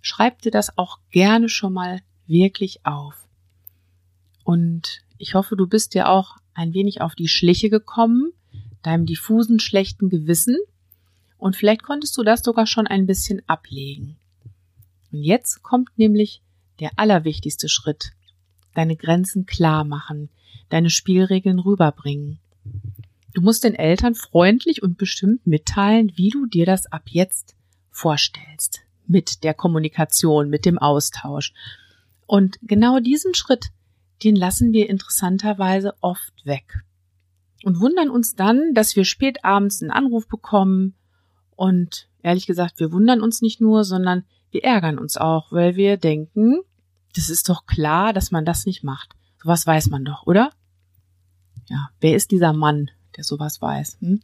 Schreib 0.02 0.42
dir 0.42 0.52
das 0.52 0.78
auch 0.78 1.00
gerne 1.12 1.50
schon 1.50 1.74
mal 1.74 2.02
wirklich 2.28 2.86
auf. 2.86 3.28
Und 4.44 5.02
ich 5.18 5.36
hoffe, 5.36 5.56
du 5.56 5.68
bist 5.68 5.94
dir 5.94 6.10
auch 6.10 6.38
ein 6.54 6.74
wenig 6.74 7.02
auf 7.02 7.16
die 7.16 7.28
Schliche 7.28 7.70
gekommen, 7.70 8.32
deinem 8.82 9.06
diffusen 9.06 9.60
schlechten 9.60 10.10
Gewissen, 10.10 10.58
und 11.44 11.58
vielleicht 11.58 11.84
konntest 11.84 12.16
du 12.18 12.24
das 12.24 12.42
sogar 12.42 12.66
schon 12.66 12.88
ein 12.88 13.06
bisschen 13.06 13.42
ablegen. 13.48 14.16
Und 15.12 15.24
jetzt 15.24 15.62
kommt 15.62 15.90
nämlich 15.98 16.42
der 16.80 16.92
allerwichtigste 16.96 17.68
Schritt. 17.68 18.14
Deine 18.74 18.96
Grenzen 18.96 19.46
klar 19.46 19.84
machen, 19.84 20.30
deine 20.70 20.90
Spielregeln 20.90 21.60
rüberbringen. 21.60 22.40
Du 23.34 23.42
musst 23.42 23.64
den 23.64 23.74
Eltern 23.74 24.14
freundlich 24.14 24.84
und 24.84 24.98
bestimmt 24.98 25.46
mitteilen, 25.48 26.12
wie 26.16 26.30
du 26.30 26.46
dir 26.46 26.66
das 26.66 26.86
ab 26.92 27.04
jetzt 27.08 27.56
vorstellst. 27.90 28.82
Mit 29.08 29.44
der 29.44 29.54
Kommunikation, 29.54 30.50
mit 30.50 30.66
dem 30.66 30.78
Austausch. 30.78 31.54
Und 32.28 32.58
genau 32.62 33.00
diesen 33.00 33.34
Schritt, 33.34 33.72
den 34.24 34.36
lassen 34.36 34.72
wir 34.72 34.90
interessanterweise 34.90 35.96
oft 36.02 36.46
weg. 36.46 36.84
Und 37.64 37.80
wundern 37.80 38.10
uns 38.10 38.36
dann, 38.36 38.74
dass 38.74 38.96
wir 38.96 39.04
spät 39.04 39.44
abends 39.44 39.82
einen 39.82 39.92
Anruf 39.92 40.28
bekommen. 40.28 40.96
Und 41.56 42.08
ehrlich 42.22 42.46
gesagt, 42.46 42.80
wir 42.80 42.92
wundern 42.92 43.22
uns 43.22 43.42
nicht 43.42 43.62
nur, 43.62 43.84
sondern 43.84 44.26
wir 44.52 44.64
ärgern 44.64 45.00
uns 45.00 45.18
auch, 45.18 45.52
weil 45.52 45.76
wir 45.76 45.98
denken, 45.98 46.60
das 47.16 47.30
ist 47.30 47.50
doch 47.50 47.66
klar, 47.66 48.14
dass 48.14 48.32
man 48.32 48.46
das 48.46 48.66
nicht 48.66 48.84
macht. 48.84 49.16
Sowas 49.42 49.66
weiß 49.66 49.90
man 49.90 50.06
doch, 50.06 50.28
oder? 50.28 50.52
Ja, 51.68 51.90
wer 52.00 52.16
ist 52.16 52.32
dieser 52.32 52.54
Mann, 52.54 52.92
der 53.18 53.24
sowas 53.24 53.62
weiß? 53.62 53.98
Hm? 54.02 54.22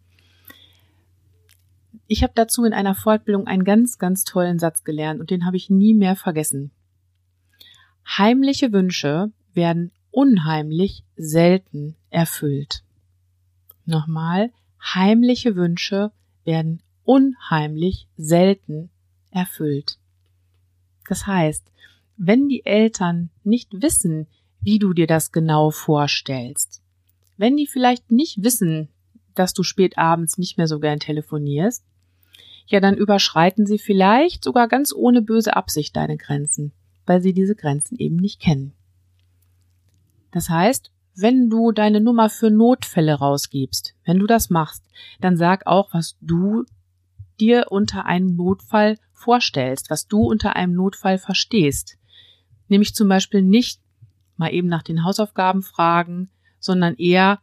Ich 2.08 2.24
habe 2.24 2.34
dazu 2.36 2.64
in 2.64 2.74
einer 2.74 2.96
Fortbildung 2.96 3.48
einen 3.48 3.64
ganz, 3.64 3.98
ganz 3.98 4.24
tollen 4.24 4.60
Satz 4.60 4.84
gelernt 4.84 5.20
und 5.20 5.30
den 5.30 5.46
habe 5.46 5.58
ich 5.58 5.70
nie 5.70 5.94
mehr 5.94 6.16
vergessen. 6.16 6.72
Heimliche 8.18 8.72
Wünsche 8.72 9.32
werden 9.54 9.92
unheimlich 10.12 11.04
selten 11.16 11.96
erfüllt. 12.10 12.84
Nochmal, 13.86 14.52
heimliche 14.82 15.56
Wünsche 15.56 16.12
werden 16.44 16.82
unheimlich 17.04 18.08
selten 18.18 18.90
erfüllt. 19.32 20.00
Das 21.08 21.28
heißt, 21.28 21.72
wenn 22.18 22.50
die 22.50 22.66
Eltern 22.66 23.30
nicht 23.44 23.82
wissen, 23.82 24.28
wie 24.62 24.80
du 24.80 24.94
dir 24.94 25.08
das 25.08 25.32
genau 25.32 25.72
vorstellst, 25.72 26.82
wenn 27.40 27.56
die 27.56 27.68
vielleicht 27.68 28.12
nicht 28.12 28.44
wissen, 28.44 28.90
dass 29.34 29.54
du 29.54 29.64
spät 29.64 29.98
abends 29.98 30.38
nicht 30.38 30.58
mehr 30.58 30.68
so 30.68 30.80
gern 30.80 31.00
telefonierst, 31.00 31.86
ja, 32.68 32.82
dann 32.82 32.98
überschreiten 32.98 33.66
sie 33.66 33.80
vielleicht 33.80 34.44
sogar 34.44 34.68
ganz 34.68 34.94
ohne 34.94 35.22
böse 35.22 35.56
Absicht 35.56 35.96
deine 35.96 36.18
Grenzen, 36.18 36.74
weil 37.06 37.22
sie 37.22 37.34
diese 37.34 37.56
Grenzen 37.56 37.98
eben 37.98 38.18
nicht 38.18 38.42
kennen. 38.42 38.74
Das 40.32 40.50
heißt, 40.50 40.92
wenn 41.16 41.50
du 41.50 41.72
deine 41.72 42.02
Nummer 42.02 42.30
für 42.30 42.52
Notfälle 42.52 43.14
rausgibst, 43.14 43.96
wenn 44.04 44.20
du 44.20 44.28
das 44.28 44.50
machst, 44.50 44.84
dann 45.22 45.38
sag 45.38 45.66
auch, 45.66 45.94
was 45.94 46.18
du 46.22 46.66
dir 47.40 47.68
unter 47.70 48.06
einem 48.06 48.36
Notfall 48.36 48.98
vorstellst, 49.14 49.90
was 49.90 50.08
du 50.08 50.24
unter 50.24 50.58
einem 50.58 50.74
Notfall 50.74 51.18
verstehst. 51.18 51.98
Nämlich 52.68 52.94
zum 52.94 53.08
Beispiel 53.08 53.42
nicht 53.42 53.82
mal 54.36 54.54
eben 54.54 54.68
nach 54.68 54.84
den 54.84 55.06
Hausaufgaben 55.06 55.62
fragen, 55.62 56.30
sondern 56.60 56.96
eher, 56.96 57.40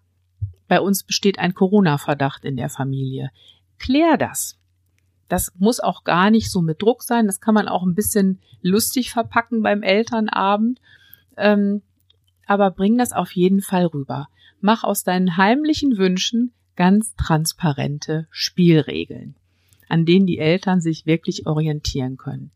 bei 0.69 0.81
uns 0.81 1.05
besteht 1.05 1.39
ein 1.39 1.55
Corona-Verdacht 1.55 2.45
in 2.45 2.57
der 2.57 2.69
Familie. 2.69 3.31
Klär 3.79 4.17
das. 4.17 4.59
Das 5.29 5.53
muss 5.59 5.81
auch 5.81 6.05
gar 6.05 6.31
nicht 6.31 6.51
so 6.51 6.63
mit 6.63 6.83
Druck 6.83 7.03
sein. 7.03 7.27
Das 7.27 7.41
kann 7.41 7.55
man 7.55 7.69
auch 7.69 7.83
ein 7.83 7.95
bisschen 7.95 8.41
lustig 8.63 9.11
verpacken 9.11 9.63
beim 9.63 9.83
Elternabend. 9.83 10.81
Ähm, 11.37 11.83
aber 12.47 12.71
bring 12.71 12.97
das 12.97 13.13
auf 13.13 13.33
jeden 13.33 13.61
Fall 13.61 13.87
rüber. 13.87 14.29
Mach 14.61 14.85
aus 14.85 15.03
deinen 15.03 15.37
heimlichen 15.37 15.99
Wünschen 15.99 16.53
ganz 16.77 17.15
transparente 17.17 18.27
Spielregeln, 18.31 19.35
an 19.89 20.05
denen 20.07 20.27
die 20.27 20.39
Eltern 20.39 20.81
sich 20.81 21.07
wirklich 21.07 21.47
orientieren 21.47 22.17
können. 22.17 22.51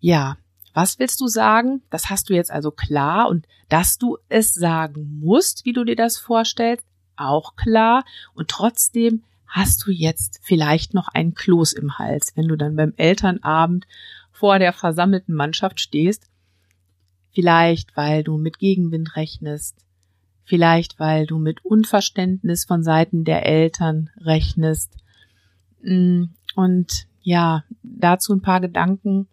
Ja, 0.00 0.38
was 0.72 0.98
willst 0.98 1.20
du 1.20 1.26
sagen? 1.26 1.82
Das 1.90 2.10
hast 2.10 2.28
du 2.28 2.34
jetzt 2.34 2.50
also 2.50 2.70
klar 2.70 3.28
und 3.28 3.46
dass 3.68 3.98
du 3.98 4.18
es 4.28 4.54
sagen 4.54 5.20
musst, 5.20 5.64
wie 5.64 5.72
du 5.72 5.84
dir 5.84 5.96
das 5.96 6.18
vorstellst, 6.18 6.84
auch 7.16 7.56
klar 7.56 8.04
und 8.34 8.48
trotzdem 8.48 9.22
hast 9.46 9.84
du 9.86 9.90
jetzt 9.90 10.40
vielleicht 10.42 10.94
noch 10.94 11.08
ein 11.08 11.34
Kloß 11.34 11.72
im 11.72 11.98
Hals, 11.98 12.32
wenn 12.36 12.48
du 12.48 12.56
dann 12.56 12.76
beim 12.76 12.94
Elternabend 12.96 13.86
vor 14.30 14.58
der 14.58 14.72
versammelten 14.72 15.34
Mannschaft 15.34 15.80
stehst. 15.80 16.30
Vielleicht, 17.32 17.96
weil 17.96 18.24
du 18.24 18.38
mit 18.38 18.58
Gegenwind 18.58 19.16
rechnest. 19.16 19.76
Vielleicht, 20.44 20.98
weil 20.98 21.26
du 21.26 21.38
mit 21.38 21.64
Unverständnis 21.64 22.64
von 22.64 22.82
Seiten 22.82 23.24
der 23.24 23.44
Eltern 23.46 24.10
rechnest. 24.16 24.96
Mm, 25.82 26.24
und 26.54 27.06
ja, 27.22 27.64
dazu 27.82 28.32
ein 28.32 28.42
paar 28.42 28.60
Gedanken. 28.60 29.28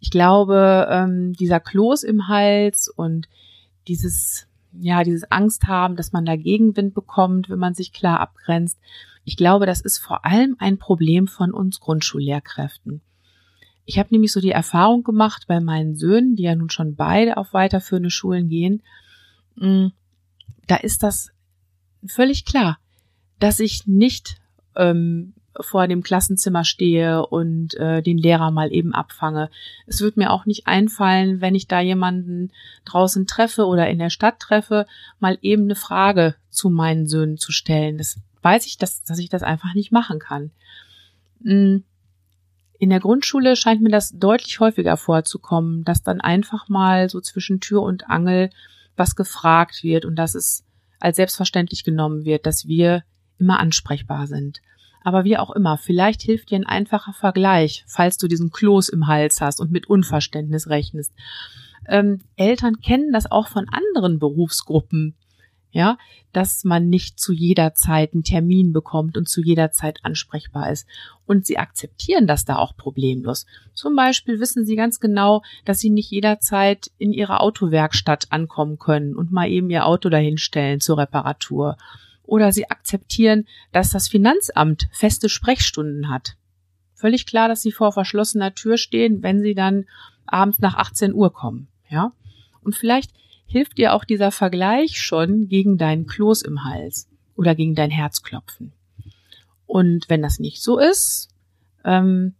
Ich 0.00 0.10
glaube, 0.10 0.86
ähm, 0.90 1.32
dieser 1.32 1.60
Kloß 1.60 2.04
im 2.04 2.28
Hals 2.28 2.88
und 2.88 3.28
dieses, 3.88 4.46
ja, 4.72 5.02
dieses 5.02 5.30
Angst 5.30 5.66
haben, 5.66 5.96
dass 5.96 6.12
man 6.12 6.24
da 6.24 6.36
Gegenwind 6.36 6.94
bekommt, 6.94 7.48
wenn 7.48 7.58
man 7.58 7.74
sich 7.74 7.92
klar 7.92 8.20
abgrenzt, 8.20 8.78
ich 9.24 9.36
glaube, 9.36 9.66
das 9.66 9.80
ist 9.80 9.98
vor 9.98 10.24
allem 10.24 10.56
ein 10.58 10.78
Problem 10.78 11.26
von 11.26 11.52
uns 11.52 11.80
Grundschullehrkräften. 11.80 13.02
Ich 13.84 13.98
habe 13.98 14.08
nämlich 14.10 14.32
so 14.32 14.40
die 14.40 14.52
Erfahrung 14.52 15.02
gemacht 15.02 15.44
bei 15.46 15.60
meinen 15.60 15.96
Söhnen, 15.96 16.36
die 16.36 16.44
ja 16.44 16.54
nun 16.54 16.70
schon 16.70 16.94
beide 16.94 17.36
auf 17.36 17.52
weiterführende 17.52 18.10
Schulen 18.10 18.48
gehen, 18.48 18.82
mm, 19.56 19.88
da 20.66 20.76
ist 20.76 21.02
das 21.02 21.30
völlig 22.06 22.44
klar, 22.44 22.78
dass 23.38 23.60
ich 23.60 23.86
nicht 23.86 24.40
ähm, 24.76 25.34
vor 25.60 25.86
dem 25.88 26.02
Klassenzimmer 26.02 26.64
stehe 26.64 27.26
und 27.26 27.74
äh, 27.74 28.02
den 28.02 28.18
Lehrer 28.18 28.50
mal 28.50 28.72
eben 28.72 28.94
abfange. 28.94 29.50
Es 29.86 30.00
wird 30.00 30.16
mir 30.16 30.30
auch 30.30 30.46
nicht 30.46 30.66
einfallen, 30.66 31.40
wenn 31.40 31.54
ich 31.54 31.66
da 31.66 31.80
jemanden 31.80 32.50
draußen 32.84 33.26
treffe 33.26 33.66
oder 33.66 33.88
in 33.88 33.98
der 33.98 34.10
Stadt 34.10 34.40
treffe, 34.40 34.86
mal 35.18 35.38
eben 35.42 35.64
eine 35.64 35.74
Frage 35.74 36.34
zu 36.50 36.70
meinen 36.70 37.06
Söhnen 37.06 37.38
zu 37.38 37.52
stellen. 37.52 37.98
Das 37.98 38.18
weiß 38.42 38.66
ich, 38.66 38.78
dass, 38.78 39.02
dass 39.02 39.18
ich 39.18 39.28
das 39.28 39.42
einfach 39.42 39.74
nicht 39.74 39.92
machen 39.92 40.18
kann. 40.18 40.50
Mm, 41.40 41.78
in 42.78 42.90
der 42.90 43.00
Grundschule 43.00 43.56
scheint 43.56 43.80
mir 43.80 43.90
das 43.90 44.12
deutlich 44.16 44.60
häufiger 44.60 44.96
vorzukommen, 44.96 45.84
dass 45.84 46.02
dann 46.02 46.20
einfach 46.20 46.68
mal 46.68 47.08
so 47.08 47.20
zwischen 47.20 47.60
Tür 47.60 47.82
und 47.82 48.08
Angel 48.08 48.50
was 48.96 49.16
gefragt 49.16 49.82
wird 49.82 50.04
und 50.04 50.16
dass 50.16 50.34
es 50.34 50.64
als 51.00 51.16
selbstverständlich 51.16 51.84
genommen 51.84 52.24
wird, 52.24 52.46
dass 52.46 52.66
wir 52.66 53.04
immer 53.38 53.58
ansprechbar 53.60 54.26
sind. 54.26 54.60
Aber 55.02 55.24
wie 55.24 55.36
auch 55.36 55.50
immer, 55.50 55.78
vielleicht 55.78 56.22
hilft 56.22 56.50
dir 56.50 56.56
ein 56.56 56.66
einfacher 56.66 57.12
Vergleich, 57.12 57.84
falls 57.86 58.18
du 58.18 58.28
diesen 58.28 58.50
Kloß 58.50 58.88
im 58.88 59.06
Hals 59.06 59.40
hast 59.40 59.60
und 59.60 59.70
mit 59.70 59.88
Unverständnis 59.88 60.68
rechnest. 60.68 61.12
Ähm, 61.86 62.20
Eltern 62.36 62.80
kennen 62.80 63.12
das 63.12 63.30
auch 63.30 63.48
von 63.48 63.66
anderen 63.68 64.18
Berufsgruppen 64.18 65.14
ja, 65.70 65.98
dass 66.32 66.64
man 66.64 66.88
nicht 66.88 67.18
zu 67.20 67.32
jeder 67.32 67.74
Zeit 67.74 68.14
einen 68.14 68.22
Termin 68.22 68.72
bekommt 68.72 69.16
und 69.16 69.28
zu 69.28 69.42
jeder 69.42 69.70
Zeit 69.70 70.00
ansprechbar 70.02 70.70
ist. 70.70 70.86
Und 71.26 71.46
sie 71.46 71.58
akzeptieren 71.58 72.26
das 72.26 72.44
da 72.44 72.56
auch 72.56 72.76
problemlos. 72.76 73.46
Zum 73.74 73.94
Beispiel 73.94 74.40
wissen 74.40 74.64
sie 74.64 74.76
ganz 74.76 74.98
genau, 74.98 75.42
dass 75.64 75.78
sie 75.78 75.90
nicht 75.90 76.10
jederzeit 76.10 76.90
in 76.98 77.12
ihrer 77.12 77.42
Autowerkstatt 77.42 78.28
ankommen 78.30 78.78
können 78.78 79.14
und 79.14 79.30
mal 79.30 79.48
eben 79.48 79.70
ihr 79.70 79.86
Auto 79.86 80.08
dahinstellen 80.08 80.80
zur 80.80 80.98
Reparatur. 80.98 81.76
Oder 82.28 82.52
sie 82.52 82.70
akzeptieren, 82.70 83.46
dass 83.72 83.88
das 83.88 84.06
Finanzamt 84.06 84.90
feste 84.92 85.30
Sprechstunden 85.30 86.10
hat. 86.10 86.36
Völlig 86.92 87.24
klar, 87.24 87.48
dass 87.48 87.62
sie 87.62 87.72
vor 87.72 87.90
verschlossener 87.90 88.54
Tür 88.54 88.76
stehen, 88.76 89.22
wenn 89.22 89.40
sie 89.40 89.54
dann 89.54 89.86
abends 90.26 90.58
nach 90.58 90.74
18 90.74 91.14
Uhr 91.14 91.32
kommen, 91.32 91.68
ja. 91.88 92.12
Und 92.60 92.74
vielleicht 92.76 93.12
hilft 93.46 93.78
dir 93.78 93.94
auch 93.94 94.04
dieser 94.04 94.30
Vergleich 94.30 95.00
schon 95.00 95.48
gegen 95.48 95.78
deinen 95.78 96.06
Kloß 96.06 96.42
im 96.42 96.64
Hals 96.64 97.08
oder 97.34 97.54
gegen 97.54 97.74
dein 97.74 97.90
Herzklopfen. 97.90 98.72
Und 99.64 100.10
wenn 100.10 100.20
das 100.20 100.38
nicht 100.38 100.62
so 100.62 100.78
ist, 100.78 101.30
ähm, 101.82 102.34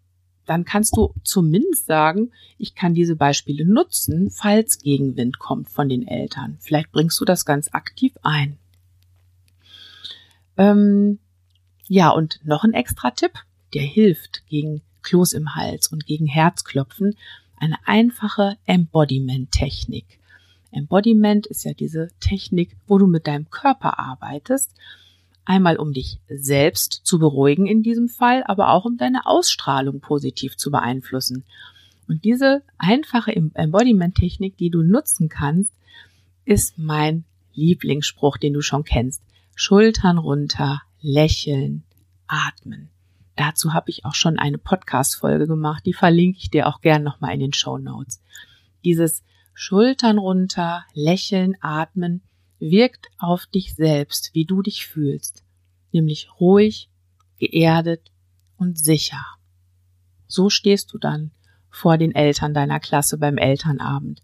dann 0.44 0.66
kannst 0.66 0.98
du 0.98 1.14
zumindest 1.24 1.86
sagen, 1.86 2.32
ich 2.58 2.74
kann 2.74 2.92
diese 2.92 3.16
Beispiele 3.16 3.64
nutzen, 3.64 4.30
falls 4.30 4.80
Gegenwind 4.80 5.38
kommt 5.38 5.70
von 5.70 5.88
den 5.88 6.06
Eltern. 6.06 6.58
Vielleicht 6.60 6.92
bringst 6.92 7.18
du 7.20 7.24
das 7.24 7.46
ganz 7.46 7.72
aktiv 7.72 8.12
ein. 8.22 8.58
Ähm, 10.58 11.18
ja, 11.86 12.10
und 12.10 12.40
noch 12.44 12.64
ein 12.64 12.74
extra 12.74 13.12
Tipp, 13.12 13.32
der 13.72 13.82
hilft 13.82 14.46
gegen 14.48 14.82
Kloß 15.02 15.32
im 15.32 15.54
Hals 15.54 15.86
und 15.86 16.04
gegen 16.04 16.26
Herzklopfen, 16.26 17.16
eine 17.56 17.76
einfache 17.86 18.58
Embodiment-Technik. 18.66 20.18
Embodiment 20.70 21.46
ist 21.46 21.64
ja 21.64 21.72
diese 21.72 22.08
Technik, 22.20 22.76
wo 22.86 22.98
du 22.98 23.06
mit 23.06 23.26
deinem 23.26 23.48
Körper 23.50 23.98
arbeitest. 23.98 24.70
Einmal 25.44 25.78
um 25.78 25.94
dich 25.94 26.20
selbst 26.28 27.00
zu 27.04 27.18
beruhigen 27.18 27.66
in 27.66 27.82
diesem 27.82 28.08
Fall, 28.08 28.44
aber 28.44 28.70
auch 28.72 28.84
um 28.84 28.98
deine 28.98 29.24
Ausstrahlung 29.24 30.00
positiv 30.00 30.58
zu 30.58 30.70
beeinflussen. 30.70 31.44
Und 32.06 32.24
diese 32.24 32.62
einfache 32.76 33.34
Embodiment-Technik, 33.34 34.58
die 34.58 34.70
du 34.70 34.82
nutzen 34.82 35.28
kannst, 35.30 35.72
ist 36.44 36.78
mein 36.78 37.24
Lieblingsspruch, 37.54 38.36
den 38.36 38.52
du 38.52 38.60
schon 38.60 38.84
kennst. 38.84 39.22
Schultern 39.60 40.18
runter, 40.18 40.82
lächeln, 41.00 41.82
atmen. 42.28 42.90
Dazu 43.34 43.74
habe 43.74 43.90
ich 43.90 44.04
auch 44.04 44.14
schon 44.14 44.38
eine 44.38 44.56
Podcast-Folge 44.56 45.48
gemacht, 45.48 45.84
die 45.84 45.94
verlinke 45.94 46.38
ich 46.38 46.48
dir 46.48 46.68
auch 46.68 46.80
gern 46.80 47.02
nochmal 47.02 47.34
in 47.34 47.40
den 47.40 47.52
Show 47.52 47.76
Notes. 47.76 48.22
Dieses 48.84 49.24
Schultern 49.54 50.18
runter, 50.18 50.84
lächeln, 50.94 51.56
atmen 51.60 52.22
wirkt 52.60 53.08
auf 53.18 53.46
dich 53.46 53.74
selbst, 53.74 54.30
wie 54.32 54.44
du 54.44 54.62
dich 54.62 54.86
fühlst, 54.86 55.42
nämlich 55.90 56.28
ruhig, 56.38 56.88
geerdet 57.40 58.12
und 58.58 58.78
sicher. 58.78 59.26
So 60.28 60.50
stehst 60.50 60.92
du 60.92 60.98
dann 60.98 61.32
vor 61.68 61.98
den 61.98 62.14
Eltern 62.14 62.54
deiner 62.54 62.78
Klasse 62.78 63.18
beim 63.18 63.38
Elternabend. 63.38 64.22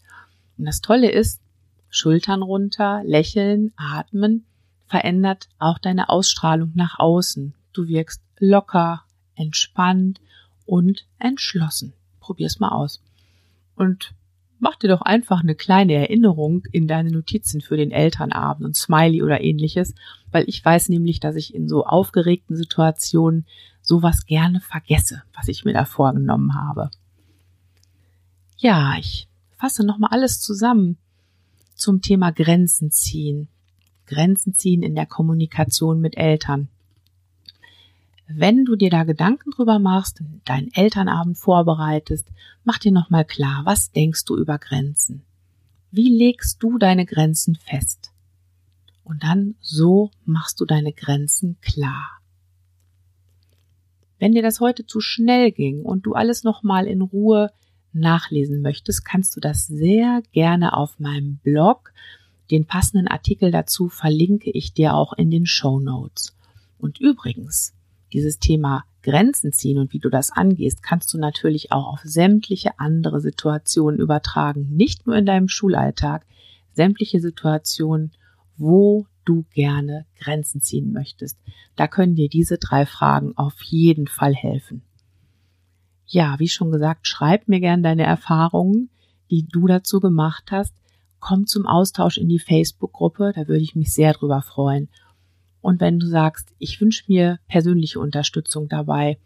Und 0.58 0.66
das 0.66 0.80
Tolle 0.80 1.10
ist, 1.10 1.42
Schultern 1.90 2.42
runter, 2.42 3.02
lächeln, 3.04 3.72
atmen 3.76 4.46
verändert 4.94 5.48
auch 5.58 5.78
deine 5.78 6.08
Ausstrahlung 6.08 6.70
nach 6.76 7.00
außen. 7.00 7.52
Du 7.72 7.88
wirkst 7.88 8.22
locker, 8.38 9.02
entspannt 9.34 10.20
und 10.66 11.04
entschlossen. 11.18 11.94
Probier's 12.20 12.60
mal 12.60 12.68
aus. 12.68 13.02
Und 13.74 14.14
mach 14.60 14.76
dir 14.76 14.86
doch 14.86 15.02
einfach 15.02 15.42
eine 15.42 15.56
kleine 15.56 15.94
Erinnerung 15.94 16.62
in 16.70 16.86
deine 16.86 17.10
Notizen 17.10 17.60
für 17.60 17.76
den 17.76 17.90
Elternabend 17.90 18.64
und 18.64 18.76
Smiley 18.76 19.20
oder 19.24 19.40
ähnliches, 19.40 19.96
weil 20.30 20.48
ich 20.48 20.64
weiß 20.64 20.90
nämlich, 20.90 21.18
dass 21.18 21.34
ich 21.34 21.56
in 21.56 21.68
so 21.68 21.84
aufgeregten 21.84 22.54
Situationen 22.54 23.46
sowas 23.82 24.26
gerne 24.26 24.60
vergesse, 24.60 25.24
was 25.34 25.48
ich 25.48 25.64
mir 25.64 25.72
da 25.72 25.86
vorgenommen 25.86 26.54
habe. 26.54 26.88
Ja, 28.58 28.94
ich 28.96 29.26
fasse 29.56 29.84
nochmal 29.84 30.10
alles 30.12 30.40
zusammen 30.40 30.98
zum 31.74 32.00
Thema 32.00 32.30
Grenzen 32.30 32.92
ziehen. 32.92 33.48
Grenzen 34.06 34.54
ziehen 34.54 34.82
in 34.82 34.94
der 34.94 35.06
Kommunikation 35.06 36.00
mit 36.00 36.16
Eltern. 36.16 36.68
Wenn 38.26 38.64
du 38.64 38.76
dir 38.76 38.90
da 38.90 39.04
Gedanken 39.04 39.50
drüber 39.50 39.78
machst, 39.78 40.22
deinen 40.44 40.72
Elternabend 40.72 41.36
vorbereitest, 41.36 42.26
mach 42.64 42.78
dir 42.78 42.92
nochmal 42.92 43.24
klar, 43.24 43.62
was 43.64 43.92
denkst 43.92 44.24
du 44.24 44.36
über 44.36 44.58
Grenzen? 44.58 45.22
Wie 45.90 46.08
legst 46.08 46.62
du 46.62 46.78
deine 46.78 47.06
Grenzen 47.06 47.54
fest? 47.54 48.12
Und 49.04 49.22
dann 49.22 49.54
so 49.60 50.10
machst 50.24 50.60
du 50.60 50.64
deine 50.64 50.92
Grenzen 50.92 51.58
klar. 51.60 52.18
Wenn 54.18 54.32
dir 54.32 54.42
das 54.42 54.60
heute 54.60 54.86
zu 54.86 55.00
schnell 55.00 55.52
ging 55.52 55.82
und 55.82 56.06
du 56.06 56.14
alles 56.14 56.44
nochmal 56.44 56.86
in 56.86 57.02
Ruhe 57.02 57.50
nachlesen 57.92 58.62
möchtest, 58.62 59.04
kannst 59.04 59.36
du 59.36 59.40
das 59.40 59.66
sehr 59.66 60.22
gerne 60.32 60.76
auf 60.76 60.98
meinem 60.98 61.36
Blog. 61.36 61.92
Den 62.50 62.66
passenden 62.66 63.08
Artikel 63.08 63.50
dazu 63.50 63.88
verlinke 63.88 64.50
ich 64.50 64.74
dir 64.74 64.94
auch 64.94 65.12
in 65.14 65.30
den 65.30 65.46
Show 65.46 65.80
Notes. 65.80 66.36
Und 66.78 67.00
übrigens, 67.00 67.74
dieses 68.12 68.38
Thema 68.38 68.84
Grenzen 69.02 69.52
ziehen 69.52 69.78
und 69.78 69.92
wie 69.92 69.98
du 69.98 70.08
das 70.08 70.30
angehst, 70.30 70.82
kannst 70.82 71.12
du 71.12 71.18
natürlich 71.18 71.72
auch 71.72 71.92
auf 71.92 72.00
sämtliche 72.04 72.78
andere 72.78 73.20
Situationen 73.20 74.00
übertragen. 74.00 74.68
Nicht 74.70 75.06
nur 75.06 75.16
in 75.16 75.26
deinem 75.26 75.48
Schulalltag, 75.48 76.26
sämtliche 76.72 77.20
Situationen, 77.20 78.12
wo 78.56 79.06
du 79.24 79.44
gerne 79.52 80.06
Grenzen 80.18 80.60
ziehen 80.60 80.92
möchtest. 80.92 81.38
Da 81.76 81.88
können 81.88 82.14
dir 82.14 82.28
diese 82.28 82.58
drei 82.58 82.86
Fragen 82.86 83.36
auf 83.36 83.60
jeden 83.62 84.06
Fall 84.06 84.34
helfen. 84.34 84.82
Ja, 86.06 86.38
wie 86.38 86.48
schon 86.48 86.70
gesagt, 86.70 87.06
schreib 87.06 87.48
mir 87.48 87.60
gern 87.60 87.82
deine 87.82 88.04
Erfahrungen, 88.04 88.90
die 89.30 89.46
du 89.46 89.66
dazu 89.66 90.00
gemacht 90.00 90.50
hast. 90.50 90.74
Komm 91.26 91.46
zum 91.46 91.66
Austausch 91.66 92.18
in 92.18 92.28
die 92.28 92.38
Facebook-Gruppe, 92.38 93.32
da 93.34 93.48
würde 93.48 93.62
ich 93.62 93.74
mich 93.74 93.94
sehr 93.94 94.12
drüber 94.12 94.42
freuen. 94.42 94.90
Und 95.62 95.80
wenn 95.80 95.98
du 95.98 96.06
sagst, 96.06 96.50
ich 96.58 96.82
wünsche 96.82 97.04
mir 97.08 97.38
persönliche 97.48 97.98
Unterstützung 97.98 98.68
dabei, 98.68 99.16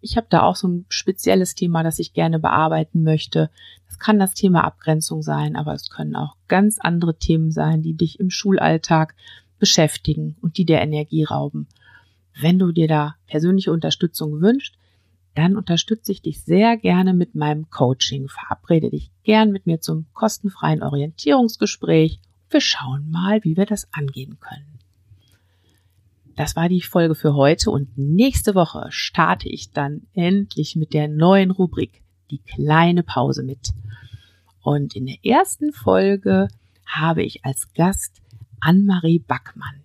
ich 0.00 0.16
habe 0.16 0.28
da 0.30 0.42
auch 0.42 0.54
so 0.54 0.68
ein 0.68 0.86
spezielles 0.90 1.56
Thema, 1.56 1.82
das 1.82 1.98
ich 1.98 2.12
gerne 2.12 2.38
bearbeiten 2.38 3.02
möchte. 3.02 3.50
Das 3.88 3.98
kann 3.98 4.20
das 4.20 4.34
Thema 4.34 4.62
Abgrenzung 4.62 5.22
sein, 5.22 5.56
aber 5.56 5.74
es 5.74 5.90
können 5.90 6.14
auch 6.14 6.36
ganz 6.46 6.78
andere 6.78 7.18
Themen 7.18 7.50
sein, 7.50 7.82
die 7.82 7.94
dich 7.94 8.20
im 8.20 8.30
Schulalltag 8.30 9.16
beschäftigen 9.58 10.36
und 10.42 10.56
die 10.56 10.64
dir 10.64 10.78
Energie 10.78 11.24
rauben. 11.24 11.66
Wenn 12.40 12.60
du 12.60 12.70
dir 12.70 12.86
da 12.86 13.16
persönliche 13.26 13.72
Unterstützung 13.72 14.40
wünschst, 14.40 14.76
dann 15.34 15.56
unterstütze 15.56 16.12
ich 16.12 16.22
dich 16.22 16.42
sehr 16.42 16.76
gerne 16.76 17.14
mit 17.14 17.34
meinem 17.34 17.70
Coaching. 17.70 18.28
Verabrede 18.28 18.90
dich 18.90 19.10
gern 19.22 19.52
mit 19.52 19.66
mir 19.66 19.80
zum 19.80 20.06
kostenfreien 20.12 20.82
Orientierungsgespräch. 20.82 22.20
Wir 22.48 22.60
schauen 22.60 23.10
mal, 23.10 23.42
wie 23.44 23.56
wir 23.56 23.66
das 23.66 23.88
angehen 23.92 24.38
können. 24.40 24.78
Das 26.36 26.56
war 26.56 26.68
die 26.68 26.80
Folge 26.80 27.14
für 27.14 27.34
heute 27.34 27.70
und 27.70 27.98
nächste 27.98 28.54
Woche 28.54 28.86
starte 28.90 29.48
ich 29.48 29.72
dann 29.72 30.06
endlich 30.14 30.74
mit 30.74 30.94
der 30.94 31.06
neuen 31.06 31.50
Rubrik, 31.50 32.02
die 32.30 32.38
kleine 32.38 33.02
Pause 33.02 33.42
mit. 33.42 33.72
Und 34.62 34.96
in 34.96 35.06
der 35.06 35.24
ersten 35.24 35.72
Folge 35.72 36.48
habe 36.86 37.22
ich 37.22 37.44
als 37.44 37.72
Gast 37.74 38.20
Anne-Marie 38.60 39.20
Backmann. 39.20 39.82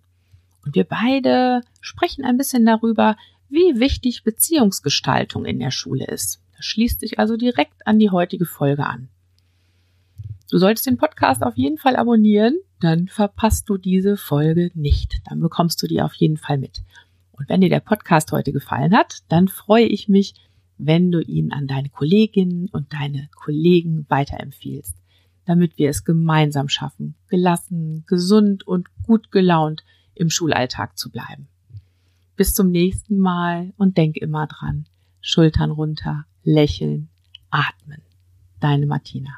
Und 0.66 0.76
wir 0.76 0.86
beide 0.86 1.62
sprechen 1.82 2.26
ein 2.26 2.38
bisschen 2.38 2.66
darüber, 2.66 3.16
wie 3.56 3.80
wichtig 3.80 4.24
Beziehungsgestaltung 4.24 5.46
in 5.46 5.60
der 5.60 5.72
Schule 5.72 6.06
ist. 6.06 6.42
Das 6.56 6.66
schließt 6.66 7.00
sich 7.00 7.20
also 7.20 7.38
direkt 7.38 7.88
an 7.88 7.98
die 7.98 8.12
heutige 8.12 8.46
Folge 8.46 8.86
an. 8.86 9.08
Du 10.52 10.58
solltest 10.58 10.86
den 10.86 10.98
Podcast 10.98 11.42
auf 11.42 11.58
jeden 11.58 11.78
Fall 11.78 11.96
abonnieren, 11.96 12.60
dann 12.80 13.08
verpasst 13.08 13.68
du 13.70 13.78
diese 13.78 14.18
Folge 14.18 14.70
nicht. 14.76 15.22
Dann 15.26 15.40
bekommst 15.40 15.82
du 15.82 15.88
die 15.88 16.02
auf 16.02 16.14
jeden 16.14 16.38
Fall 16.38 16.58
mit. 16.58 16.84
Und 17.32 17.50
wenn 17.50 17.62
dir 17.62 17.70
der 17.70 17.80
Podcast 17.80 18.32
heute 18.32 18.52
gefallen 18.52 18.96
hat, 18.96 19.24
dann 19.30 19.48
freue 19.48 19.86
ich 19.86 20.08
mich, 20.08 20.36
wenn 20.78 21.12
du 21.12 21.22
ihn 21.22 21.52
an 21.52 21.68
deine 21.68 21.90
Kolleginnen 21.90 22.68
und 22.70 22.94
deine 22.94 23.30
Kollegen 23.36 24.06
weiterempfiehlst, 24.10 24.96
damit 25.46 25.78
wir 25.78 25.90
es 25.90 26.04
gemeinsam 26.04 26.70
schaffen, 26.70 27.16
gelassen, 27.30 28.04
gesund 28.06 28.68
und 28.68 28.88
gut 29.04 29.32
gelaunt 29.32 29.84
im 30.14 30.30
Schulalltag 30.30 30.98
zu 30.98 31.10
bleiben. 31.10 31.48
Bis 32.36 32.54
zum 32.54 32.70
nächsten 32.70 33.18
Mal 33.18 33.74
und 33.78 33.98
denk 33.98 34.18
immer 34.18 34.48
dran, 34.48 34.86
Schultern 35.22 35.72
runter, 35.72 36.26
lächeln, 36.44 37.10
atmen. 37.50 38.02
Deine 38.60 38.86
Martina. 38.88 39.32